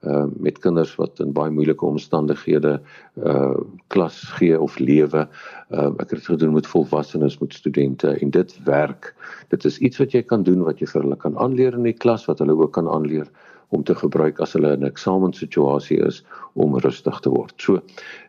uh 0.06 0.26
met 0.38 0.58
kinders 0.58 0.94
wat 0.94 1.18
in 1.18 1.32
baie 1.32 1.50
moeilike 1.50 1.84
omstandighede 1.84 2.80
uh 3.16 3.56
klas 3.88 4.22
gee 4.38 4.60
of 4.60 4.78
lewe. 4.78 5.28
Uh 5.70 5.90
ek 5.98 6.10
het 6.10 6.20
dit 6.20 6.26
gedoen 6.26 6.52
met 6.52 6.66
volwassenes, 6.66 7.38
met 7.38 7.54
studente 7.54 8.08
en 8.08 8.30
dit 8.30 8.64
werk. 8.64 9.14
Dit 9.48 9.64
is 9.64 9.78
iets 9.78 9.98
wat 9.98 10.12
jy 10.12 10.22
kan 10.22 10.42
doen 10.42 10.62
wat 10.62 10.78
jy 10.78 10.86
vir 10.86 11.02
hulle 11.02 11.16
kan 11.16 11.38
aanleer 11.38 11.74
in 11.74 11.82
die 11.82 11.98
klas 11.98 12.26
wat 12.26 12.38
hulle 12.38 12.54
ook 12.54 12.72
kan 12.72 12.88
aanleer 12.88 13.26
om 13.68 13.84
te 13.84 13.94
gebruik 13.94 14.40
as 14.40 14.54
hulle 14.56 14.72
in 14.72 14.84
'n 14.84 14.90
eksamensituasie 14.90 15.98
is 16.06 16.22
om 16.54 16.78
rustig 16.78 17.20
te 17.20 17.30
word. 17.30 17.54
So, 17.56 17.82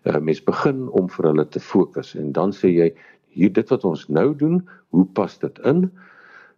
uh, 0.05 0.19
mens 0.19 0.43
begin 0.43 0.89
om 0.89 1.09
vir 1.09 1.25
hulle 1.31 1.45
te 1.45 1.59
fokus 1.59 2.15
en 2.15 2.31
dan 2.31 2.51
sê 2.51 2.73
jy 2.73 2.93
hier 3.29 3.53
dit 3.53 3.69
wat 3.69 3.85
ons 3.85 4.07
nou 4.09 4.35
doen, 4.35 4.67
hoe 4.89 5.05
pas 5.05 5.37
dit 5.39 5.59
in? 5.59 5.91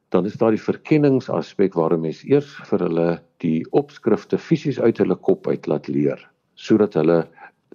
Dan 0.09 0.25
is 0.25 0.33
daar 0.33 0.51
die 0.51 0.65
verkenningsaspek 0.65 1.73
waar 1.73 1.93
'n 1.93 2.01
mens 2.01 2.23
eers 2.23 2.53
vir 2.69 2.79
hulle 2.79 3.21
die 3.37 3.65
opskrifte 3.71 4.37
fisies 4.37 4.79
uit 4.79 4.97
hulle 4.97 5.15
kop 5.15 5.47
uit 5.47 5.67
laat 5.67 5.87
leer 5.87 6.29
sodat 6.55 6.93
hulle 6.93 7.27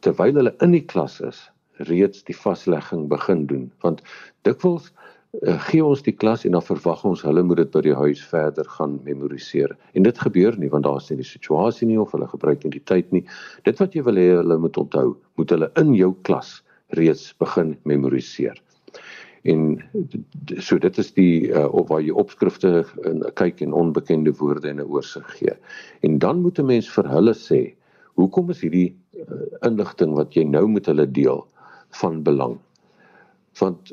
terwyl 0.05 0.35
hulle 0.35 0.55
in 0.65 0.75
die 0.77 0.85
klas 0.85 1.21
is 1.21 1.51
reeds 1.91 2.25
die 2.29 2.37
vaslegging 2.37 3.09
begin 3.09 3.47
doen 3.51 3.67
want 3.85 4.03
dikwels 4.49 4.93
gee 5.43 5.85
ons 5.85 6.03
die 6.03 6.15
klas 6.15 6.45
en 6.45 6.53
dan 6.53 6.63
verwag 6.65 7.05
ons 7.05 7.23
hulle 7.23 7.43
moet 7.43 7.57
dit 7.57 7.71
by 7.71 7.81
die 7.85 7.95
huis 7.95 8.23
verder 8.25 8.65
gaan 8.79 9.01
memoriseer. 9.05 9.77
En 9.95 10.03
dit 10.03 10.19
gebeur 10.19 10.57
nie 10.59 10.71
want 10.73 10.85
daar 10.85 10.97
is 10.97 11.11
nie 11.11 11.19
die 11.21 11.29
situasie 11.29 11.89
nie 11.89 11.99
of 12.01 12.13
hulle 12.13 12.29
gebruik 12.29 12.65
nie 12.65 12.71
die 12.71 12.85
tyd 12.85 13.13
nie. 13.13 13.25
Dit 13.65 13.81
wat 13.83 13.95
jy 13.95 14.03
wil 14.07 14.17
hê 14.17 14.29
hulle 14.39 14.59
moet 14.59 14.77
onthou, 14.77 15.17
moet 15.37 15.51
hulle 15.51 15.71
in 15.77 15.95
jou 15.95 16.15
klas 16.23 16.63
reeds 16.97 17.35
begin 17.43 17.77
memoriseer. 17.85 18.57
En 19.47 19.77
so 20.59 20.79
dit 20.83 20.99
is 20.99 21.13
die 21.15 21.51
uh, 21.53 21.67
of 21.71 21.91
waar 21.91 22.03
jy 22.03 22.15
opskrifte 22.19 22.85
en 23.07 23.23
kyk 23.39 23.63
en 23.63 23.77
onbekende 23.77 24.33
woorde 24.41 24.69
en 24.71 24.81
'n 24.83 24.89
oorsig 24.91 25.27
gee. 25.39 25.55
En 26.03 26.19
dan 26.19 26.41
moet 26.43 26.59
'n 26.59 26.67
mens 26.67 26.89
vir 26.91 27.09
hulle 27.09 27.35
sê, 27.35 27.75
hoekom 28.15 28.51
is 28.51 28.61
hierdie 28.61 28.97
uh, 29.15 29.47
inligting 29.63 30.15
wat 30.15 30.35
jy 30.35 30.45
nou 30.45 30.67
met 30.69 30.87
hulle 30.87 31.07
deel 31.07 31.47
van 32.01 32.23
belang? 32.23 32.59
Want 33.61 33.93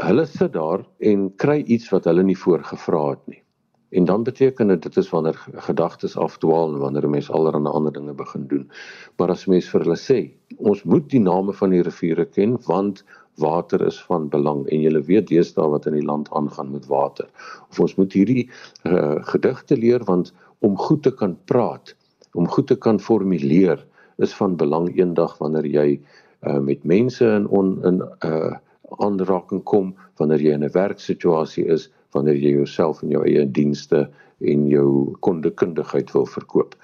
hulle 0.00 0.26
sit 0.26 0.52
daar 0.52 0.84
en 0.98 1.28
kry 1.36 1.60
iets 1.66 1.90
wat 1.92 2.08
hulle 2.08 2.24
nie 2.24 2.38
voorgevra 2.38 3.04
het 3.10 3.24
nie. 3.28 3.42
En 3.90 4.04
dan 4.06 4.22
beteken 4.22 4.70
dit 4.70 4.82
dit 4.82 4.96
is 4.96 5.08
wanneer 5.10 5.38
gedagtes 5.66 6.16
afdwaal 6.16 6.74
en 6.74 6.78
wanneer 6.78 7.06
'n 7.06 7.10
mens 7.10 7.30
allerlei 7.30 7.72
ander 7.72 7.92
dinge 7.92 8.14
begin 8.14 8.46
doen. 8.46 8.70
Maar 9.16 9.30
as 9.30 9.46
mens 9.46 9.68
vir 9.68 9.80
hulle 9.80 9.96
sê, 9.96 10.30
ons 10.56 10.82
moet 10.82 11.10
die 11.10 11.20
name 11.20 11.52
van 11.52 11.70
die 11.70 11.82
riviere 11.82 12.24
ken 12.24 12.58
want 12.66 13.04
water 13.36 13.86
is 13.86 14.02
van 14.02 14.28
belang 14.28 14.66
en 14.68 14.80
jy 14.80 15.02
weet 15.02 15.28
deesdae 15.28 15.68
wat 15.70 15.86
in 15.86 15.92
die 15.92 16.06
land 16.06 16.30
aangaan 16.30 16.70
met 16.70 16.86
water. 16.86 17.28
Of 17.70 17.80
ons 17.80 17.94
moet 17.94 18.12
hierdie 18.12 18.50
uh, 18.84 19.16
gedigte 19.20 19.76
leer 19.76 20.04
want 20.04 20.32
om 20.58 20.76
goed 20.76 21.02
te 21.02 21.14
kan 21.14 21.36
praat, 21.44 21.96
om 22.34 22.48
goed 22.48 22.66
te 22.66 22.76
kan 22.76 23.00
formuleer 23.00 23.86
is 24.16 24.34
van 24.34 24.56
belang 24.56 24.88
eendag 24.96 25.38
wanneer 25.38 25.66
jy 25.66 26.00
uh, 26.42 26.58
met 26.58 26.84
mense 26.84 27.24
in 27.24 27.48
on, 27.48 27.84
in 27.84 28.02
uh 28.24 28.56
aanraking 28.98 29.64
kom 29.64 29.94
wanneer 30.18 30.40
jy 30.40 30.52
in 30.52 30.64
'n 30.64 30.72
werksituasie 30.74 31.66
is, 31.66 31.90
wanneer 32.12 32.34
jy 32.36 32.52
jouself 32.58 33.02
in 33.02 33.10
jou 33.10 33.24
eie 33.24 33.46
dienste 33.46 34.10
en 34.40 34.68
jou 34.68 35.16
kundigheid 35.20 36.12
wil 36.12 36.26
verkoop. 36.26 36.74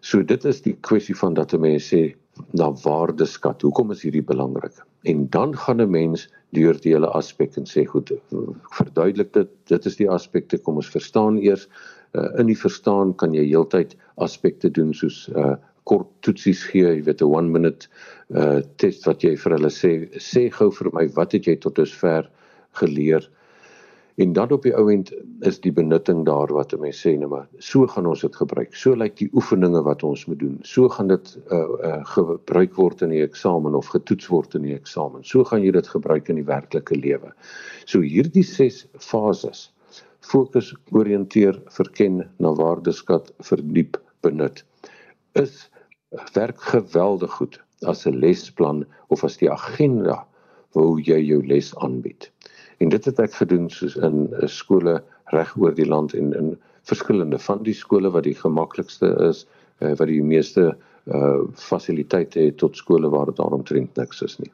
So 0.00 0.22
dit 0.22 0.44
is 0.44 0.62
die 0.62 0.76
kwessie 0.80 1.16
van 1.16 1.34
dat 1.34 1.54
'n 1.54 1.60
mens 1.60 1.92
sê 1.92 2.14
na 2.52 2.70
waardeskat. 2.72 3.62
Hoekom 3.62 3.90
is 3.90 4.02
hierdie 4.02 4.22
belangrik? 4.22 4.72
En 5.04 5.28
dan 5.30 5.56
gaan 5.56 5.80
'n 5.80 5.90
mens 5.90 6.28
deur 6.52 6.80
die 6.80 6.92
hele 6.92 7.08
aspek 7.08 7.56
en 7.56 7.64
sê 7.64 7.84
goed, 7.86 8.12
verduidelik 8.70 9.32
dit. 9.32 9.48
Dit 9.66 9.86
is 9.86 9.96
die 9.96 10.10
aspekte 10.10 10.58
kom 10.58 10.76
ons 10.76 10.90
verstaan 10.90 11.38
eers. 11.38 11.68
Uh, 12.14 12.40
in 12.40 12.46
die 12.46 12.56
verstaan 12.56 13.14
kan 13.16 13.34
jy 13.34 13.44
heeltyd 13.44 13.96
aspekte 14.16 14.70
doen 14.70 14.94
soos 14.94 15.28
uh 15.36 15.56
kort 15.88 16.10
toetsies 16.26 16.64
gee, 16.70 16.84
jy 16.84 17.02
weet 17.06 17.22
'n 17.24 17.32
1 17.40 17.52
minute 17.56 17.88
uh 18.42 18.60
test 18.82 19.06
wat 19.08 19.24
jy 19.24 19.34
vir 19.40 19.56
hulle 19.56 19.72
sê 19.72 19.92
sê 20.20 20.48
gou 20.52 20.70
vir 20.78 20.90
my 20.92 21.06
wat 21.16 21.32
het 21.36 21.48
jy 21.48 21.56
tot 21.56 21.76
dusver 21.80 22.28
geleer? 22.80 23.28
En 24.18 24.32
dan 24.32 24.50
op 24.50 24.64
die 24.66 24.74
ouend 24.74 25.12
is 25.46 25.60
die 25.62 25.72
benutting 25.72 26.24
daar 26.26 26.50
wat 26.52 26.74
mense 26.80 27.08
sê 27.08 27.14
nou 27.18 27.28
maar 27.30 27.46
so 27.58 27.86
gaan 27.86 28.06
ons 28.06 28.20
dit 28.26 28.36
gebruik. 28.36 28.74
So 28.74 28.94
lyk 28.94 29.16
die 29.16 29.30
oefeninge 29.32 29.82
wat 29.86 30.02
ons 30.02 30.26
moet 30.26 30.40
doen. 30.40 30.58
So 30.62 30.88
gaan 30.88 31.08
dit 31.08 31.38
uh, 31.52 31.58
uh 31.90 32.04
gebruik 32.04 32.74
word 32.76 33.02
in 33.02 33.14
die 33.14 33.22
eksamen 33.22 33.78
of 33.78 33.86
getoets 33.94 34.28
word 34.28 34.54
in 34.54 34.62
die 34.62 34.74
eksamen. 34.74 35.24
So 35.24 35.44
gaan 35.44 35.62
jy 35.62 35.70
dit 35.70 35.88
gebruik 35.88 36.28
in 36.28 36.42
die 36.42 36.48
werklike 36.48 36.98
lewe. 36.98 37.32
So 37.86 38.02
hierdie 38.02 38.44
ses 38.44 38.86
fases 38.98 39.68
fokus, 40.28 40.74
orienteer, 40.90 41.62
verken, 41.72 42.22
na 42.42 42.52
waardeskat, 42.58 43.30
verdiep, 43.46 43.96
benut 44.22 44.64
is 45.38 45.68
werk 46.32 46.60
geweldig 46.60 47.32
goed 47.32 47.60
as 47.86 48.06
'n 48.06 48.18
lesplan 48.18 48.86
of 49.08 49.24
as 49.24 49.36
die 49.36 49.50
agenda 49.50 50.24
hoe 50.76 51.00
jy 51.02 51.20
jou 51.20 51.46
les 51.46 51.74
aanbied. 51.76 52.30
En 52.78 52.88
dit 52.88 53.04
het 53.04 53.18
ek 53.18 53.34
gedoen 53.34 53.70
soos 53.70 53.96
in 53.96 54.28
eh, 54.34 54.46
skole 54.46 55.02
reg 55.24 55.56
oor 55.56 55.74
die 55.74 55.88
land 55.88 56.14
en 56.14 56.32
in 56.34 56.58
verskillende 56.82 57.38
van 57.38 57.62
die 57.62 57.74
skole 57.74 58.10
wat 58.10 58.24
die 58.24 58.34
gemaklikste 58.34 59.10
is, 59.28 59.46
uh, 59.80 59.92
wat 59.96 60.08
die 60.08 60.22
meeste 60.22 60.76
uh 61.08 61.40
fasiliteite 61.54 62.40
het 62.40 62.56
tot 62.60 62.76
skole 62.76 63.08
waar 63.08 63.26
dit 63.26 63.36
daaromtrent 63.36 63.96
niks 63.96 64.22
is 64.22 64.38
nie. 64.38 64.50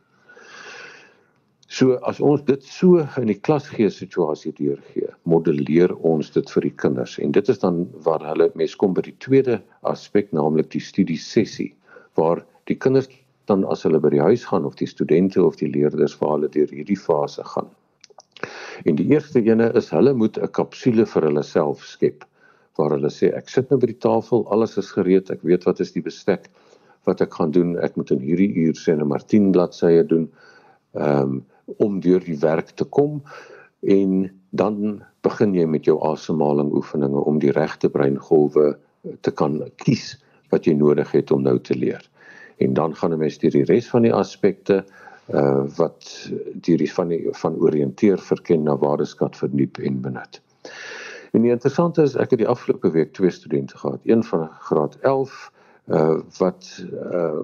So 1.75 1.97
as 2.07 2.21
ons 2.23 2.43
dit 2.47 2.62
so 2.62 3.00
in 3.19 3.31
die 3.33 3.40
klasgee 3.47 3.88
situasie 3.90 4.52
deurgee, 4.54 5.09
modelleer 5.26 5.90
ons 6.07 6.28
dit 6.31 6.50
vir 6.54 6.66
die 6.69 6.75
kinders 6.83 7.16
en 7.19 7.33
dit 7.35 7.49
is 7.50 7.59
dan 7.62 7.81
waar 8.04 8.23
hulle 8.23 8.47
mes 8.61 8.76
kom 8.78 8.93
by 8.95 9.02
die 9.02 9.14
tweede 9.25 9.57
aspek 9.90 10.28
naamlik 10.37 10.69
die 10.71 10.83
studie 10.88 11.19
sessie 11.19 11.73
waar 12.21 12.45
die 12.71 12.76
kinders 12.78 13.09
dan 13.50 13.64
as 13.75 13.83
hulle 13.88 13.99
by 14.04 14.12
die 14.14 14.23
huis 14.23 14.45
gaan 14.47 14.69
of 14.69 14.76
die 14.78 14.87
studente 14.87 15.43
of 15.43 15.59
die 15.59 15.71
leerders 15.73 16.14
waar 16.21 16.37
hulle 16.37 16.50
deur 16.54 16.71
hierdie 16.71 16.99
fase 17.00 17.43
gaan. 17.54 17.66
En 18.87 19.00
die 19.00 19.09
eerste 19.11 19.43
ene 19.43 19.66
is 19.81 19.90
hulle 19.90 20.12
moet 20.14 20.38
'n 20.38 20.52
kapsule 20.59 21.07
vir 21.14 21.26
hulle 21.26 21.43
self 21.43 21.83
skep 21.88 22.23
waar 22.78 22.95
hulle 22.95 23.11
sê 23.11 23.33
ek 23.40 23.50
sit 23.50 23.71
nou 23.71 23.81
by 23.81 23.90
die 23.90 24.02
tafel, 24.07 24.47
alles 24.47 24.78
is 24.78 24.93
gereed, 24.95 25.31
ek 25.31 25.43
weet 25.43 25.66
wat 25.66 25.81
is 25.81 25.90
die 25.93 26.07
bestek 26.07 26.47
wat 27.04 27.21
ek 27.21 27.35
gaan 27.35 27.50
doen, 27.50 27.75
ek 27.83 27.97
moet 27.97 28.14
in 28.14 28.23
hierdie 28.23 28.52
uur 28.62 28.78
sê 28.78 28.95
net 28.95 29.11
maar 29.11 29.26
10 29.26 29.50
bladsye 29.50 30.07
doen. 30.07 30.31
Ehm 30.95 31.35
um, 31.35 31.45
om 31.76 32.00
deur 32.00 32.21
die 32.25 32.38
werk 32.38 32.75
te 32.78 32.85
kom 32.85 33.23
en 33.80 34.30
dan 34.50 35.02
begin 35.25 35.54
jy 35.54 35.64
met 35.66 35.85
jou 35.88 35.97
asemhaling 36.04 36.73
oefeninge 36.73 37.25
om 37.25 37.38
die 37.38 37.52
regte 37.52 37.90
breingolwe 37.90 38.75
te 39.21 39.30
kan 39.30 39.61
kies 39.83 40.14
wat 40.52 40.68
jy 40.68 40.76
nodig 40.78 41.11
het 41.12 41.33
om 41.35 41.42
nou 41.42 41.59
te 41.59 41.76
leer. 41.76 42.04
En 42.62 42.75
dan 42.75 42.94
gaan 42.94 43.12
'n 43.12 43.18
mens 43.18 43.38
deur 43.38 43.50
die 43.50 43.64
res 43.64 43.88
van 43.88 44.02
die 44.02 44.12
aspekte 44.12 44.85
uh 45.33 45.64
wat 45.76 46.30
deur 46.54 46.78
die 46.78 46.92
van 46.92 47.09
die 47.09 47.28
van 47.33 47.56
oriënteer 47.56 48.18
verken 48.18 48.62
na 48.62 48.76
waardeskat 48.76 49.37
verdiep 49.37 49.78
en 49.78 50.00
benut. 50.00 50.40
En 51.33 51.42
die 51.42 51.50
interessante 51.50 52.02
is 52.02 52.14
ek 52.14 52.30
het 52.30 52.38
die 52.38 52.49
afgelope 52.49 52.90
week 52.90 53.12
twee 53.12 53.30
studente 53.30 53.78
gehad, 53.78 54.00
een 54.04 54.25
van 54.25 54.49
graad 54.61 54.97
11 55.00 55.52
uh 55.88 56.21
wat 56.38 56.84
uh 56.93 57.41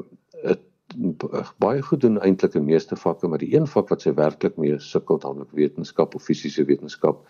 baie 1.62 1.82
goed 1.82 2.00
doen 2.00 2.20
eintlik 2.20 2.54
in 2.54 2.64
meeste 2.64 2.96
vakke, 2.96 3.28
maar 3.28 3.38
die 3.42 3.54
een 3.54 3.66
vak 3.66 3.90
wat 3.92 4.02
sy 4.02 4.12
werklik 4.14 4.56
mee 4.56 4.78
sukkel, 4.78 5.20
naamlik 5.22 5.52
wetenskap 5.56 6.14
of 6.14 6.24
fisiese 6.24 6.64
wetenskap, 6.64 7.22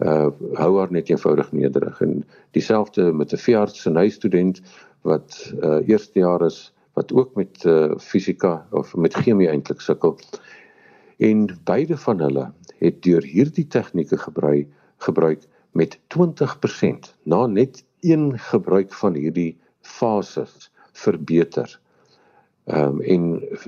uh 0.00 0.30
hou 0.56 0.70
haar 0.78 0.92
net 0.92 1.10
eenvoudig 1.10 1.52
nederig. 1.52 2.00
En 2.00 2.24
dieselfde 2.56 3.12
met 3.12 3.32
'n 3.32 3.36
veearts 3.46 3.86
en 3.86 3.96
hy 3.96 4.08
student 4.08 4.60
wat 5.02 5.52
uh 5.62 5.80
eerste 5.88 6.18
jaar 6.20 6.42
is 6.42 6.72
wat 6.94 7.12
ook 7.12 7.34
met 7.34 7.64
uh 7.64 7.96
fisika 7.98 8.66
of 8.70 8.96
met 8.96 9.14
chemie 9.14 9.48
eintlik 9.48 9.80
sukkel. 9.80 10.18
En 11.18 11.48
beide 11.64 11.96
van 11.96 12.20
hulle 12.20 12.52
het 12.78 13.02
deur 13.02 13.22
hierdie 13.22 13.66
tegnieke 13.66 14.18
gebruik 14.18 14.68
gebruik 15.00 15.46
met 15.72 15.98
20% 16.08 17.14
na 17.22 17.46
net 17.46 17.84
een 18.00 18.38
gebruik 18.38 18.92
van 18.92 19.14
hierdie 19.14 19.58
fases 19.80 20.70
verbeter. 20.92 21.80
Ehm 22.70 23.00
um, 23.00 23.00
en 23.00 23.22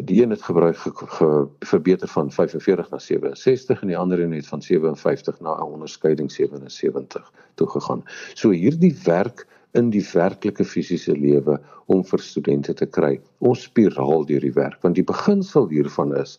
die 0.04 0.22
een 0.22 0.30
het 0.30 0.42
gebruik 0.42 0.76
ge, 0.76 0.90
ge, 0.94 1.46
verbeter 1.58 2.08
van 2.08 2.30
45 2.30 2.90
na 2.90 2.98
67 2.98 3.80
en 3.80 3.88
die 3.88 3.98
ander 3.98 4.20
een 4.20 4.32
het 4.32 4.46
van 4.46 4.62
57 4.62 5.40
na 5.40 5.56
'n 5.56 5.62
onderskeiding 5.62 6.32
77 6.32 7.32
toe 7.54 7.66
gegaan. 7.66 8.02
So 8.34 8.50
hierdie 8.50 8.96
werk 9.04 9.46
in 9.70 9.90
die 9.90 10.06
werklike 10.12 10.64
fisiese 10.64 11.16
lewe 11.18 11.60
om 11.86 12.04
vir 12.04 12.18
studente 12.18 12.74
te 12.74 12.86
kry. 12.86 13.20
Ons 13.38 13.62
spiraal 13.62 14.24
deur 14.26 14.40
die 14.40 14.54
werk 14.54 14.82
want 14.82 14.94
die 14.94 15.04
beginsel 15.04 15.68
hiervan 15.68 16.16
is 16.16 16.38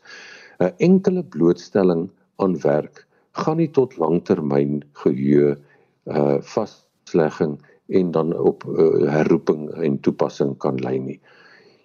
'n 0.59 0.71
enkele 0.77 1.23
blootstelling 1.23 2.09
aan 2.35 2.59
werk 2.61 3.07
gaan 3.31 3.57
nie 3.57 3.71
tot 3.71 3.97
langtermyn 3.97 4.83
geheue 4.93 5.57
uh 6.05 6.37
vaslegging 6.41 7.59
en 7.87 8.11
dan 8.11 8.37
op 8.37 8.63
uh, 8.63 9.11
herroeping 9.11 9.71
en 9.71 9.99
toepassing 9.99 10.57
kan 10.57 10.77
lei 10.77 10.99
nie 10.99 11.19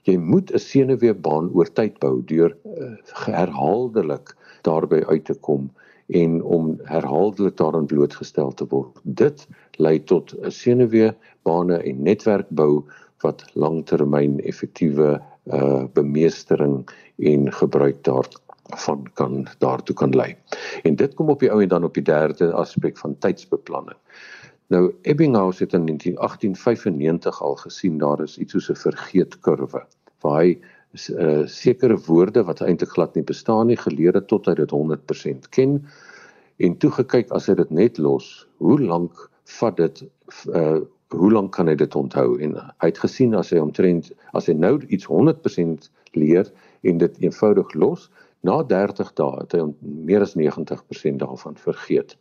jy 0.09 0.16
moet 0.16 0.53
'n 0.53 0.59
senuweebaan 0.64 1.51
oor 1.53 1.68
tyd 1.81 1.99
bou 2.01 2.23
deur 2.25 2.57
uh, 2.64 2.94
herhaaldelik 3.27 4.33
daarby 4.68 5.03
uit 5.05 5.25
te 5.25 5.35
kom 5.35 5.68
en 6.21 6.42
om 6.42 6.79
herhaaldelik 6.88 7.57
daaraan 7.57 7.87
blootgestel 7.87 8.55
te 8.57 8.66
word. 8.71 8.97
Dit 9.03 9.47
lei 9.77 9.99
tot 10.05 10.33
'n 10.33 10.51
senuweebane 10.51 11.83
en 11.90 12.03
netwerk 12.03 12.49
bou 12.49 12.85
wat 13.21 13.44
langtermyn 13.53 14.40
effektiewe 14.40 15.21
uh, 15.53 15.85
bemeestering 15.92 16.88
en 17.18 17.53
gebruik 17.53 18.05
daarvan 18.05 19.07
kan 19.14 19.47
daartoe 19.59 19.97
kan 19.97 20.14
lei. 20.16 20.37
En 20.83 20.97
dit 20.97 21.14
kom 21.14 21.29
op 21.29 21.40
die 21.40 21.53
ou 21.53 21.62
en 21.62 21.68
dan 21.68 21.85
op 21.85 21.94
die 21.94 22.03
derde 22.03 22.53
aspek 22.53 22.99
van 22.99 23.18
tydsbeplanning. 23.18 23.99
Nou 24.68 24.92
Ebbinghaus 25.03 25.59
het 25.59 25.73
in 25.73 25.87
1895 25.87 27.42
al 27.42 27.57
gesien 27.57 27.99
daar 27.99 28.23
is 28.23 28.38
iets 28.38 28.53
soos 28.53 28.68
'n 28.71 28.77
vergeetkurwe 28.77 29.87
waar 30.25 30.43
hy 30.43 30.53
uh, 30.57 31.47
sekere 31.47 31.97
woorde 32.09 32.45
wat 32.49 32.63
eintlik 32.65 32.95
glad 32.97 33.15
nie 33.15 33.27
bestaan 33.27 33.69
nie 33.71 33.79
geleer 33.79 34.15
het 34.19 34.29
tot 34.33 34.47
hy 34.51 34.55
dit 34.59 34.75
100% 34.75 35.51
ken 35.55 35.81
en 36.59 36.79
toe 36.83 36.91
gekyk 37.01 37.33
as 37.37 37.49
hy 37.51 37.59
dit 37.59 37.71
net 37.71 37.99
los 37.99 38.47
hoe 38.59 38.79
lank 38.81 39.29
vat 39.59 39.77
dit 39.77 40.05
uh, 40.53 40.81
hoe 41.09 41.33
lank 41.33 41.53
kan 41.57 41.69
hy 41.69 41.75
dit 41.79 41.95
onthou? 41.97 42.37
En 42.45 42.57
hy 42.59 42.91
het 42.91 43.01
gesien 43.01 43.35
as 43.39 43.53
hy 43.55 43.61
omtrent 43.63 44.11
as 44.37 44.49
hy 44.51 44.55
nou 44.59 44.77
iets 44.93 45.09
100% 45.09 45.89
leer 46.19 46.51
en 46.87 47.01
dit 47.01 47.21
eenvoudig 47.25 47.73
los 47.75 48.09
na 48.47 48.61
30 48.63 49.15
dae 49.19 49.41
het 49.41 49.57
hy 49.57 49.65
meer 49.81 50.25
as 50.25 50.37
90% 50.39 51.23
daarvan 51.23 51.57
vergeet. 51.61 52.17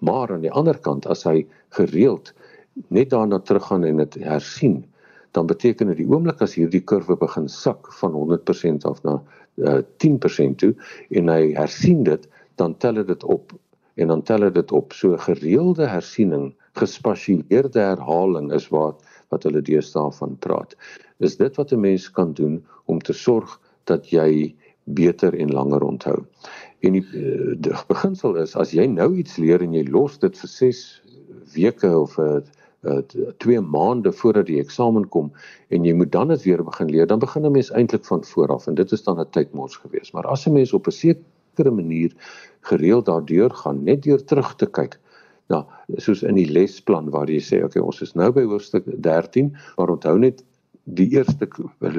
Maar 0.00 0.32
aan 0.32 0.46
die 0.46 0.52
ander 0.56 0.78
kant 0.80 1.06
as 1.06 1.26
hy 1.28 1.44
gereeld 1.76 2.32
net 2.88 3.10
daarna 3.12 3.40
teruggaan 3.44 3.84
en 3.84 4.00
dit 4.00 4.16
hersien, 4.24 4.80
dan 5.30 5.46
beteken 5.46 5.86
dit 5.92 6.02
die 6.02 6.08
oomblik 6.08 6.42
as 6.42 6.56
hierdie 6.58 6.82
kurwe 6.82 7.16
begin 7.16 7.48
sak 7.48 7.92
van 8.00 8.14
100% 8.16 8.86
af 8.90 9.02
na 9.06 9.18
uh, 9.56 9.78
eh, 9.78 9.82
10% 10.04 10.56
toe 10.62 10.74
en 11.10 11.28
hy 11.28 11.52
hersien 11.54 12.04
dit, 12.04 12.28
dan 12.56 12.76
tel 12.78 13.04
dit 13.04 13.24
op 13.24 13.52
en 14.00 14.08
dan 14.08 14.22
tel 14.22 14.50
dit 14.52 14.72
op. 14.72 14.92
So 14.92 15.16
gereelde 15.20 15.86
hersiening, 15.86 16.54
gespasieerde 16.78 17.80
herhaling 17.80 18.52
is 18.52 18.68
wat 18.74 19.02
wat 19.30 19.44
hulle 19.46 19.62
deesdae 19.62 20.10
van 20.16 20.34
praat. 20.42 20.74
Is 21.22 21.36
dit 21.36 21.56
wat 21.56 21.72
'n 21.72 21.80
mens 21.80 22.10
kan 22.10 22.32
doen 22.32 22.64
om 22.84 22.98
te 22.98 23.12
sorg 23.12 23.60
dat 23.84 24.10
jy 24.10 24.54
beter 24.84 25.34
en 25.34 25.52
langer 25.52 25.82
onthou. 25.82 26.24
En 26.80 26.92
die, 26.92 27.04
eh, 27.14 27.54
die 27.56 27.72
beginsel 27.88 28.36
is 28.36 28.56
as 28.56 28.72
jy 28.72 28.86
nou 28.86 29.16
iets 29.16 29.36
leer 29.36 29.62
en 29.62 29.74
jy 29.74 29.84
los 29.88 30.18
dit 30.18 30.38
vir 30.38 30.48
6 30.48 31.02
weke 31.54 31.98
of 31.98 32.18
'n 32.18 32.22
uh, 32.22 32.40
2 32.80 33.60
maande 33.60 34.12
voordat 34.12 34.46
die 34.46 34.60
eksamen 34.60 35.08
kom 35.08 35.32
en 35.68 35.84
jy 35.84 35.92
moet 35.96 36.12
dan 36.12 36.28
dit 36.32 36.42
weer 36.42 36.62
begin 36.64 36.90
leer, 36.90 37.06
dan 37.06 37.18
begin 37.18 37.46
'n 37.46 37.52
mens 37.52 37.70
eintlik 37.70 38.04
van 38.04 38.24
voor 38.24 38.48
af 38.48 38.66
en 38.66 38.74
dit 38.74 38.92
is 38.92 39.02
dan 39.02 39.20
'n 39.20 39.30
tydmors 39.30 39.76
gewees. 39.76 40.12
Maar 40.12 40.26
as 40.26 40.46
'n 40.46 40.52
mens 40.52 40.72
op 40.72 40.86
'n 40.86 40.90
sekere 40.90 41.70
manier 41.70 42.12
gereeld 42.60 43.06
daardeur 43.06 43.50
gaan, 43.50 43.84
net 43.84 44.02
deur 44.02 44.24
terug 44.24 44.56
te 44.56 44.66
kyk, 44.66 44.98
nou, 45.48 45.64
soos 45.96 46.22
in 46.22 46.34
die 46.34 46.50
lesplan 46.50 47.10
waar 47.10 47.28
jy 47.30 47.40
sê, 47.40 47.64
okay, 47.64 47.82
ons 47.82 48.00
is 48.00 48.14
nou 48.14 48.30
by 48.32 48.44
hoofstuk 48.44 48.84
13, 49.02 49.56
maar 49.76 49.90
onthou 49.90 50.18
net 50.18 50.44
die 50.84 51.08
eerste 51.10 51.48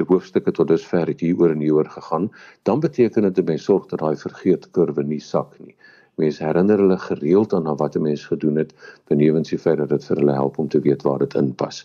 hoofstukke 0.08 0.52
tot 0.52 0.68
dusver 0.68 1.06
het 1.06 1.20
hier 1.20 1.38
oor 1.38 1.50
en 1.50 1.60
hier 1.60 1.74
oor 1.74 1.88
gegaan, 1.88 2.30
dan 2.62 2.80
beteken 2.80 3.22
dit 3.22 3.34
dat 3.34 3.44
mens 3.44 3.64
sorg 3.64 3.86
dat 3.86 4.00
daai 4.00 4.16
vergeet 4.16 4.70
kurwe 4.70 5.04
nie 5.04 5.20
sak 5.20 5.58
nie. 5.58 5.76
Mense 6.22 6.44
herinner 6.44 6.80
hulle 6.84 6.98
gereeld 6.98 7.54
aan 7.56 7.70
wat 7.76 7.96
'n 7.96 8.06
mens 8.08 8.26
gedoen 8.30 8.56
het, 8.62 8.74
benewens 9.10 9.50
die 9.50 9.58
feit 9.58 9.78
dat 9.78 9.88
dit 9.88 10.04
vir 10.04 10.16
hulle 10.16 10.38
help 10.38 10.58
om 10.58 10.68
te 10.68 10.80
weet 10.80 11.02
waar 11.02 11.18
dit 11.18 11.34
inpas. 11.34 11.84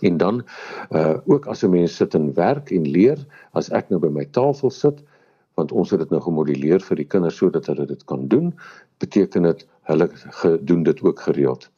En 0.00 0.16
dan 0.16 0.44
uh 0.90 1.16
ook 1.24 1.46
as 1.46 1.62
'n 1.62 1.70
mens 1.70 1.96
sit 1.96 2.14
en 2.14 2.34
werk 2.34 2.70
en 2.70 2.88
leer, 2.88 3.18
as 3.52 3.70
ek 3.70 3.90
nou 3.90 4.00
by 4.00 4.08
my 4.08 4.24
tafel 4.24 4.70
sit, 4.70 5.02
want 5.54 5.72
ons 5.72 5.90
het 5.90 6.00
dit 6.00 6.10
nou 6.10 6.20
gemoduleer 6.22 6.80
vir 6.80 6.96
die 6.96 7.08
kinders 7.14 7.36
sodat 7.36 7.66
hulle 7.66 7.86
dit 7.86 8.04
kan 8.04 8.28
doen, 8.28 8.54
beteken 8.98 9.42
dit 9.42 9.66
hulle 9.90 10.08
gedoen 10.12 10.82
dit 10.82 11.02
ook 11.02 11.20
gereeld. 11.20 11.70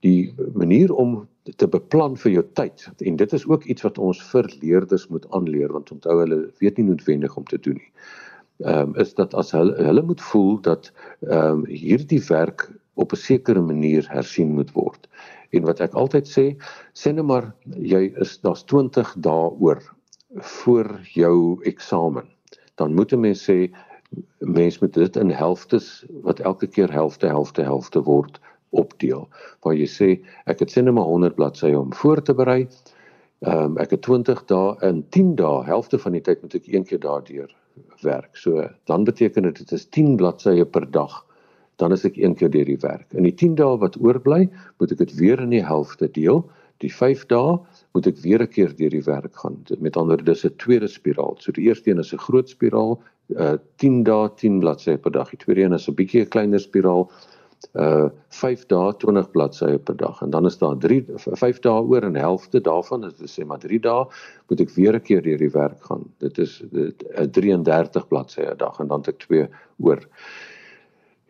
Die 0.00 0.34
manier 0.54 0.94
om 0.94 1.28
te 1.56 1.68
beplan 1.68 2.16
vir 2.16 2.32
jou 2.32 2.44
tyd 2.58 2.88
en 2.98 3.16
dit 3.16 3.32
is 3.32 3.46
ook 3.46 3.64
iets 3.64 3.82
wat 3.82 3.98
ons 3.98 4.22
vir 4.30 4.50
leerders 4.60 5.08
moet 5.08 5.26
aanleer 5.30 5.72
want 5.72 5.90
onthou 5.90 6.18
hulle 6.20 6.38
weet 6.58 6.76
nie 6.78 6.86
noodwendig 6.86 7.36
om 7.36 7.44
te 7.44 7.58
doen 7.58 7.78
nie. 7.78 7.90
Ehm 8.60 8.88
um, 8.88 8.94
is 8.96 9.14
dat 9.14 9.34
as 9.34 9.50
hulle 9.50 9.74
hulle 9.74 10.02
moet 10.02 10.20
voel 10.20 10.60
dat 10.60 10.92
ehm 11.20 11.48
um, 11.48 11.66
hierdie 11.66 12.22
werk 12.28 12.70
op 12.94 13.12
'n 13.12 13.16
sekere 13.16 13.60
manier 13.60 14.06
hersien 14.10 14.52
moet 14.54 14.72
word. 14.72 15.08
En 15.50 15.62
wat 15.62 15.80
ek 15.80 15.94
altyd 15.94 16.28
sê, 16.28 16.44
sê 16.92 17.12
net 17.12 17.24
maar 17.24 17.54
jy 17.64 18.12
is 18.20 18.38
daar's 18.40 18.64
20 18.64 19.14
dae 19.16 19.50
oor 19.60 19.80
voor 20.34 21.00
jou 21.12 21.60
eksamen. 21.64 22.28
Dan 22.74 22.94
moet 22.94 23.12
'n 23.12 23.20
mens 23.20 23.50
sê 23.50 23.72
mens 24.38 24.78
moet 24.78 24.94
dit 24.94 25.16
in 25.16 25.30
helftes 25.30 26.04
wat 26.22 26.40
elke 26.40 26.66
keer 26.66 26.92
helfte 26.92 27.26
helfte 27.26 27.62
helfte 27.62 28.02
word 28.02 28.40
opdeel. 28.70 29.28
Waar 29.60 29.74
jy 29.74 29.88
sê 29.88 30.08
ek 30.46 30.60
het 30.60 30.70
sien 30.70 30.84
net 30.84 30.94
maar 30.94 31.08
100 31.08 31.34
bladsye 31.34 31.78
om 31.78 31.92
voor 31.92 32.22
te 32.22 32.34
berei. 32.34 32.68
Ehm 33.42 33.74
um, 33.74 33.78
ek 33.82 33.90
het 33.90 34.02
20 34.06 34.44
dae 34.46 34.74
in 34.86 35.02
10 35.10 35.34
dae, 35.34 35.64
helfte 35.66 35.98
van 35.98 36.14
die 36.14 36.22
tyd 36.22 36.42
moet 36.44 36.54
ek 36.54 36.66
een 36.70 36.84
keer 36.86 37.00
daardeur 37.02 37.50
werk. 38.06 38.36
So 38.38 38.68
dan 38.86 39.04
beteken 39.04 39.42
dit 39.48 39.58
dit 39.58 39.72
is 39.72 39.86
10 39.90 40.16
bladsye 40.20 40.64
per 40.64 40.86
dag. 40.90 41.24
Dan 41.82 41.92
is 41.92 42.04
ek 42.06 42.20
een 42.20 42.36
keer 42.38 42.52
deur 42.54 42.70
die 42.70 42.78
werk. 42.84 43.08
In 43.18 43.26
die 43.26 43.34
10 43.34 43.56
dae 43.58 43.78
wat 43.82 43.98
oorbly, 43.98 44.46
moet 44.78 44.94
ek 44.94 45.02
dit 45.02 45.14
weer 45.18 45.42
in 45.42 45.50
die 45.50 45.64
helfte 45.66 46.06
deel. 46.06 46.44
Die 46.86 46.92
5 46.94 47.26
dae 47.34 47.58
moet 47.96 48.06
ek 48.06 48.22
weer 48.22 48.46
'n 48.46 48.52
keer 48.54 48.76
deur 48.78 48.94
die 48.94 49.02
werk 49.10 49.34
gaan. 49.34 49.58
Met 49.78 49.96
ander 49.96 50.16
woorde, 50.16 50.30
dis 50.30 50.46
'n 50.46 50.54
tweede 50.62 50.86
spiraal. 50.86 51.34
So 51.40 51.50
die 51.50 51.66
eerste 51.66 51.90
een 51.90 51.98
is 51.98 52.14
'n 52.14 52.22
groot 52.22 52.48
spiraal, 52.48 53.02
uh 53.34 53.58
10 53.76 54.04
dae, 54.04 54.30
10 54.36 54.60
bladsye 54.60 54.98
per 54.98 55.10
dag. 55.10 55.30
Die 55.30 55.38
tweede 55.38 55.62
een 55.62 55.72
is 55.72 55.88
'n 55.88 55.94
bietjie 55.94 56.22
'n 56.22 56.28
kleiner 56.28 56.60
spiraal, 56.60 57.10
uh 57.74 58.08
5 58.28 58.66
dae 58.66 58.92
20 58.98 59.30
bladsye 59.30 59.78
per 59.78 59.96
dag 59.96 60.22
en 60.22 60.30
dan 60.30 60.46
is 60.46 60.58
daar 60.58 60.76
3 60.76 61.04
5 61.16 61.60
dae 61.64 61.82
oor 61.82 62.02
en 62.02 62.16
helfte 62.16 62.60
daarvan 62.60 63.04
is 63.08 63.34
sê 63.34 63.46
maar 63.46 63.62
3 63.62 63.80
dae 63.80 64.06
moet 64.48 64.60
ek 64.60 64.74
weer 64.76 64.96
'n 64.96 65.04
keer 65.08 65.22
deur 65.22 65.38
die 65.38 65.52
werk 65.52 65.84
gaan. 65.84 66.04
Dit 66.18 66.38
is 66.38 66.62
dit 66.72 67.04
'n 67.16 67.30
33 67.30 68.08
bladsye 68.08 68.50
'n 68.50 68.56
dag 68.56 68.80
en 68.80 68.88
dan 68.88 69.00
het 69.00 69.08
ek 69.08 69.18
2 69.18 69.48
oor. 69.78 70.00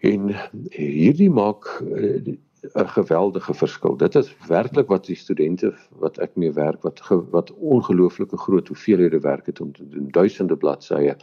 En 0.03 0.35
hierdie 0.71 1.31
maak 1.31 1.69
uh, 1.83 2.37
'n 2.63 2.89
geweldige 2.89 3.55
verskil. 3.55 3.97
Dit 3.97 4.15
is 4.15 4.37
werklik 4.49 4.89
wat 4.89 5.07
die 5.07 5.17
studente 5.17 5.75
wat 5.99 6.19
ek 6.19 6.37
mee 6.37 6.53
werk 6.53 6.83
wat 6.83 7.01
wat 7.31 7.51
ongelooflike 7.59 8.37
groot 8.37 8.69
hoeveelhede 8.69 9.21
werk 9.21 9.47
het 9.47 9.61
om 9.61 9.73
te 9.73 9.89
doen 9.89 10.11
duisende 10.11 10.57
bladsye 10.57 11.17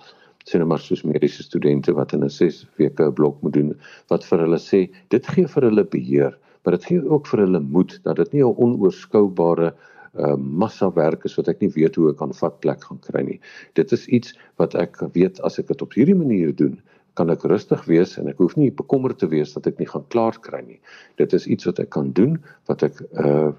sien 0.49 0.65
maar 0.67 0.81
soos 0.83 1.05
mediese 1.07 1.45
studente 1.45 1.93
wat 1.97 2.13
in 2.17 2.25
'n 2.25 2.29
6 2.29 2.65
weke 2.81 3.07
'n 3.07 3.17
blok 3.21 3.41
moet 3.41 3.53
doen 3.53 3.73
wat 4.09 4.25
vir 4.31 4.45
hulle 4.45 4.61
sê 4.69 4.81
dit 5.15 5.27
gee 5.35 5.47
vir 5.47 5.69
hulle 5.69 5.85
beheer 5.95 6.33
maar 6.63 6.77
dit 6.77 6.85
gee 6.91 7.01
ook 7.05 7.27
vir 7.27 7.45
hulle 7.45 7.59
moed 7.59 7.99
dat 8.03 8.15
dit 8.15 8.33
nie 8.33 8.43
'n 8.43 8.55
onoorskoubare 8.65 9.73
uh, 10.17 10.35
massa 10.35 10.89
werk 10.93 11.25
is 11.25 11.35
wat 11.37 11.47
ek 11.47 11.61
nie 11.61 11.71
weet 11.75 11.95
hoe 11.95 12.09
ek 12.11 12.19
kan 12.21 12.33
vat 12.33 12.59
plek 12.63 12.83
gaan 12.83 12.99
kry 13.05 13.21
nie. 13.25 13.39
Dit 13.77 13.91
is 13.91 14.07
iets 14.07 14.33
wat 14.61 14.75
ek 14.75 14.97
weet 15.13 15.39
as 15.47 15.59
ek 15.59 15.67
dit 15.67 15.81
op 15.85 15.93
hierdie 15.93 16.17
manier 16.17 16.55
doen 16.55 16.79
kan 17.17 17.29
ek 17.33 17.43
rustig 17.49 17.83
wees 17.89 18.17
en 18.19 18.29
ek 18.31 18.37
hoef 18.41 18.55
nie 18.59 18.69
bekommerd 18.71 19.19
te 19.19 19.27
wees 19.31 19.53
dat 19.55 19.67
ek 19.67 19.79
nie 19.79 19.87
gaan 19.89 20.05
klaar 20.13 20.37
kry 20.45 20.61
nie. 20.65 20.79
Dit 21.21 21.33
is 21.33 21.47
iets 21.47 21.67
wat 21.69 21.79
ek 21.83 21.89
kan 21.95 22.11
doen 22.17 22.37
wat 22.69 22.83
ek 22.83 23.01
uh 23.17 23.51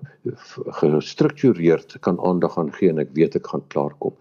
gestruktureerd 0.80 1.96
kan 2.04 2.18
aandag 2.26 2.58
aan 2.58 2.70
gee 2.72 2.90
en 2.92 3.00
ek 3.02 3.12
weet 3.16 3.36
ek 3.38 3.46
gaan 3.52 3.62
klaar 3.72 3.94
kom. 4.04 4.14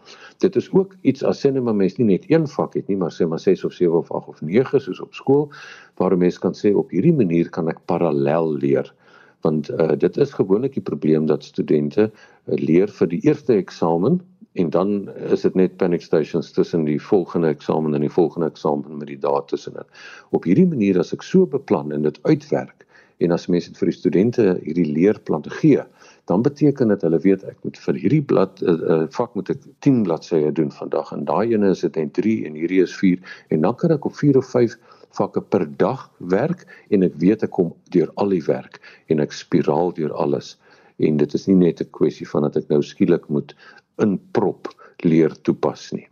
Dit 0.43 0.55
is 0.55 0.69
ook 0.73 0.95
iets 1.01 1.23
as 1.23 1.41
sê 1.43 1.51
net 1.53 1.63
maar 1.63 1.77
mens 1.77 1.97
nie 1.99 2.07
net 2.07 2.25
een 2.31 2.47
vak 2.47 2.77
het 2.79 2.87
nie, 2.87 2.97
maar 2.97 3.13
sê 3.13 3.27
maar 3.27 3.41
6 3.43 3.65
of 3.67 3.73
7 3.73 3.99
of 3.99 4.11
8 4.11 4.33
of 4.33 4.41
9 4.41 4.81
soos 4.81 5.01
op 5.03 5.13
skool 5.13 5.49
waar 5.97 6.15
'n 6.15 6.19
mens 6.25 6.39
kan 6.39 6.53
sê 6.53 6.73
op 6.75 6.89
hierdie 6.91 7.15
manier 7.15 7.49
kan 7.49 7.69
ek 7.69 7.85
parallel 7.85 8.57
leer 8.57 8.93
want 9.41 9.69
uh, 9.71 9.95
dit 9.95 10.17
is 10.17 10.33
gewoonlik 10.35 10.73
die 10.73 10.83
probleem 10.83 11.25
dat 11.25 11.43
studente 11.43 12.09
uh, 12.09 12.55
leer 12.59 12.91
vir 12.91 13.07
die 13.07 13.21
eerste 13.23 13.55
eksamen 13.55 14.19
en 14.53 14.69
dan 14.69 15.09
is 15.29 15.41
dit 15.41 15.55
net 15.55 15.77
panic 15.77 16.01
stations 16.01 16.51
tussen 16.51 16.83
die 16.87 16.99
volgende 17.01 17.51
eksamen 17.53 17.93
en 17.93 18.01
die 18.01 18.13
volgende 18.13 18.49
eksamen 18.49 18.97
met 18.97 19.07
die 19.11 19.19
dae 19.21 19.41
tussenin. 19.45 19.85
Op 20.29 20.47
hierdie 20.49 20.67
manier 20.67 20.99
as 20.99 21.13
ek 21.13 21.25
so 21.25 21.45
beplan 21.45 21.93
en 21.93 22.07
dit 22.07 22.19
uitwerk 22.25 22.85
en 23.19 23.35
as 23.35 23.49
mense 23.51 23.69
dit 23.69 23.79
vir 23.81 23.91
die 23.91 23.97
studente 23.97 24.45
hierdie 24.63 24.87
leerplan 24.87 25.43
gee, 25.59 25.83
dan 26.31 26.43
beteken 26.45 26.93
dit 26.93 27.01
hulle 27.03 27.19
weet 27.25 27.43
ek 27.49 27.57
moet 27.65 27.77
vir 27.83 27.97
hierdie 27.99 28.21
blad 28.31 28.61
uh, 28.63 29.03
vak 29.15 29.35
moet 29.35 29.49
ek 29.51 29.65
10 29.85 30.03
bladsye 30.05 30.53
doen 30.55 30.71
vandag. 30.71 31.11
En 31.15 31.25
daai 31.27 31.53
ene 31.53 31.73
is 31.73 31.83
dit 31.85 31.99
net 31.99 32.13
3 32.17 32.35
en 32.47 32.55
hierdie 32.57 32.81
is 32.85 32.95
4 32.95 33.19
en 33.53 33.67
dan 33.67 33.75
kan 33.75 33.93
ek 33.95 34.07
op 34.07 34.15
4 34.17 34.39
of 34.39 34.49
5 34.53 34.77
vakke 35.17 35.41
per 35.41 35.65
dag 35.81 36.05
werk 36.31 36.65
en 36.93 37.03
ek 37.05 37.17
weet 37.21 37.43
ek 37.45 37.53
kom 37.57 37.73
deur 37.93 38.11
al 38.21 38.33
die 38.33 38.43
werk 38.45 38.79
en 39.09 39.21
ek 39.25 39.35
spiraal 39.35 39.93
deur 39.97 40.13
alles. 40.13 40.55
En 40.99 41.17
dit 41.17 41.33
is 41.33 41.47
nie 41.47 41.57
net 41.57 41.81
'n 41.81 41.91
kwessie 41.97 42.27
van 42.27 42.45
dat 42.47 42.57
ek 42.57 42.69
nou 42.69 42.81
skielik 42.83 43.27
moet 43.29 43.55
inprop 44.03 44.69
leer 45.03 45.33
toepas 45.47 45.91
nie. 45.91 46.07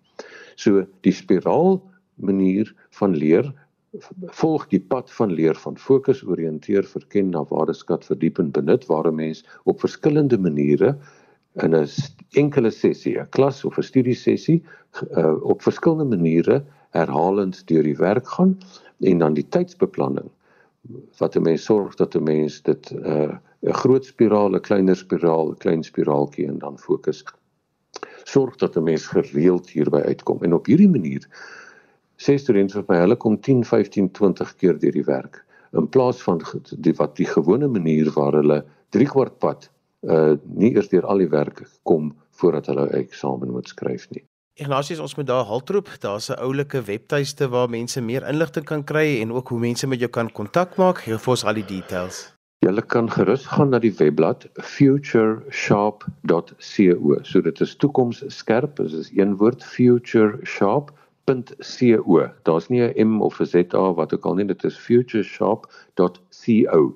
So 0.55 0.85
die 1.01 1.13
spiraal 1.13 1.81
manier 2.15 2.73
van 2.99 3.15
leer 3.15 3.53
volg 4.37 4.67
die 4.69 4.81
pad 4.81 5.11
van 5.11 5.31
leer 5.33 5.55
van 5.55 5.77
fokus 5.79 6.23
oriënteer 6.25 6.85
verken 6.85 7.31
na 7.33 7.43
waardeskat 7.49 8.05
verdiep 8.05 8.39
en 8.39 8.51
benut 8.51 8.85
waar 8.89 9.07
'n 9.07 9.15
mens 9.15 9.45
op 9.63 9.79
verskillende 9.79 10.37
maniere 10.37 10.97
in 11.63 11.75
'n 11.75 11.87
enkele 12.35 12.71
sessie, 12.71 13.19
'n 13.19 13.29
klas 13.29 13.65
of 13.65 13.77
'n 13.77 13.83
studiesessie 13.83 14.63
uh, 15.17 15.43
op 15.43 15.61
verskillende 15.61 16.17
maniere 16.17 16.63
herhalend 16.89 17.67
deur 17.67 17.83
die 17.83 17.97
werk 17.97 18.27
gaan 18.27 18.57
en 18.99 19.17
dan 19.17 19.33
die 19.33 19.47
tydsbeplanning 19.49 20.29
wat 21.17 21.35
'n 21.35 21.41
mens 21.41 21.63
sorg 21.63 21.95
dat 21.95 22.15
'n 22.15 22.23
mens 22.23 22.61
dit 22.61 22.91
'n 22.91 23.05
uh, 23.05 23.73
groot 23.73 24.05
spiraal, 24.05 24.55
'n 24.55 24.61
kleiner 24.61 24.95
spiraal, 24.95 25.49
'n 25.49 25.57
klein 25.57 25.83
spiraaltjie 25.83 26.47
en 26.47 26.59
dan 26.59 26.77
fokus 26.77 27.25
sorg 28.27 28.55
dat 28.55 28.75
'n 28.75 28.83
mens 28.83 29.07
gereeld 29.07 29.69
hierby 29.69 30.01
uitkom. 30.11 30.43
En 30.43 30.53
op 30.53 30.65
hierdie 30.65 30.89
manier 30.89 31.27
sê 32.17 32.35
studente 32.37 32.73
vir 32.73 32.85
my 32.87 32.99
hulle 33.03 33.15
kom 33.15 33.39
10, 33.39 33.63
15, 33.65 34.11
20 34.11 34.55
keer 34.55 34.79
deur 34.79 34.91
die 34.91 35.05
werk 35.05 35.45
in 35.73 35.89
plaas 35.89 36.21
van 36.23 36.41
die 36.77 36.93
wat 36.97 37.15
die 37.15 37.27
gewone 37.27 37.67
manier 37.67 38.11
waar 38.15 38.33
hulle 38.33 38.63
3 38.95 39.05
kwart 39.05 39.39
pad 39.39 39.69
uh 40.01 40.35
nie 40.45 40.73
eers 40.75 40.89
deur 40.89 41.05
al 41.05 41.17
die 41.17 41.29
werk 41.29 41.63
kom 41.83 42.15
voordat 42.39 42.65
hulle 42.65 42.87
eksamen 42.89 43.51
moet 43.51 43.67
skryf 43.67 44.09
nie. 44.09 44.23
Ignatius 44.57 44.99
ons 44.99 45.15
moet 45.15 45.27
daar 45.27 45.45
haltroep. 45.45 45.89
Daar's 45.99 46.29
'n 46.29 46.39
oulike 46.39 46.81
webtuiste 46.81 47.49
waar 47.49 47.69
mense 47.69 48.01
meer 48.01 48.27
inligting 48.27 48.65
kan 48.65 48.83
kry 48.83 49.21
en 49.21 49.31
ook 49.31 49.47
hoe 49.47 49.59
mense 49.59 49.87
met 49.87 49.99
jou 49.99 50.09
kan 50.09 50.31
kontak 50.31 50.77
maak. 50.77 50.97
Gee 50.97 51.17
vir 51.17 51.29
ons 51.29 51.45
al 51.45 51.53
die 51.53 51.65
details. 51.65 52.36
Julle 52.65 52.81
kan 52.81 53.05
gerus 53.13 53.45
gaan 53.45 53.69
na 53.69 53.77
die 53.77 53.93
webblad 53.93 54.49
futuresharp.co. 54.65 57.17
So 57.21 57.41
dit 57.45 57.61
is 57.61 57.77
toekoms 57.77 58.25
skerp, 58.33 58.81
dit 58.81 58.97
is 58.97 59.13
een 59.13 59.37
woord 59.37 59.61
futuresharp.co. 59.63 62.17
Daar's 62.49 62.69
nie 62.73 62.81
'n 62.81 63.07
M 63.07 63.21
of 63.21 63.37
'n 63.39 63.45
Z 63.45 63.53
wat 63.71 64.13
ook 64.13 64.25
al 64.25 64.35
nie, 64.35 64.45
dit 64.45 64.63
is 64.63 64.77
futuresharp.co. 64.77 66.93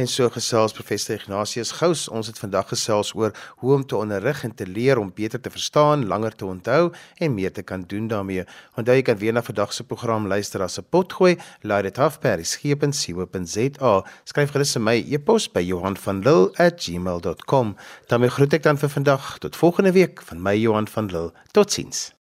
En 0.00 0.06
so 0.08 0.30
gesels 0.32 0.72
professor 0.72 1.14
Ignatius 1.14 1.74
Gous. 1.76 2.06
Ons 2.08 2.30
het 2.30 2.38
vandag 2.40 2.70
gesels 2.70 3.10
oor 3.12 3.34
hoe 3.60 3.72
om 3.74 3.82
te 3.84 3.96
onderrig 3.98 4.44
en 4.46 4.54
te 4.56 4.64
leer 4.66 4.98
om 4.98 5.10
beter 5.14 5.40
te 5.40 5.50
verstaan, 5.52 6.06
langer 6.08 6.32
te 6.32 6.46
onthou 6.46 6.92
en 7.18 7.34
meer 7.34 7.52
te 7.52 7.62
kan 7.62 7.84
doen 7.86 8.06
daarmee. 8.08 8.46
Onthou 8.80 8.96
jy 8.96 9.02
kan 9.04 9.18
weer 9.20 9.34
na 9.36 9.42
vandag 9.44 9.74
se 9.76 9.84
program 9.84 10.28
luister 10.30 10.62
as 10.64 10.78
'n 10.78 10.86
potgooi. 10.88 11.36
Laai 11.60 11.82
dit 11.82 11.98
af 11.98 12.18
per 12.20 12.44
skepend.co.za. 12.44 14.04
Skryf 14.24 14.50
gerus 14.50 14.72
vir 14.72 14.82
my 14.82 15.04
e-pos 15.10 15.52
by 15.52 15.60
Johan 15.60 15.96
van 15.96 16.22
Lille@gmail.com. 16.22 17.76
Dan 18.08 18.30
groet 18.30 18.52
ek 18.52 18.62
dan 18.62 18.78
vir 18.78 18.88
vandag 18.88 19.38
tot 19.38 19.56
volgende 19.56 19.92
week 19.92 20.22
van 20.22 20.42
my 20.42 20.56
Johan 20.56 20.88
van 20.88 21.06
Lille. 21.06 21.32
Totsiens. 21.52 22.19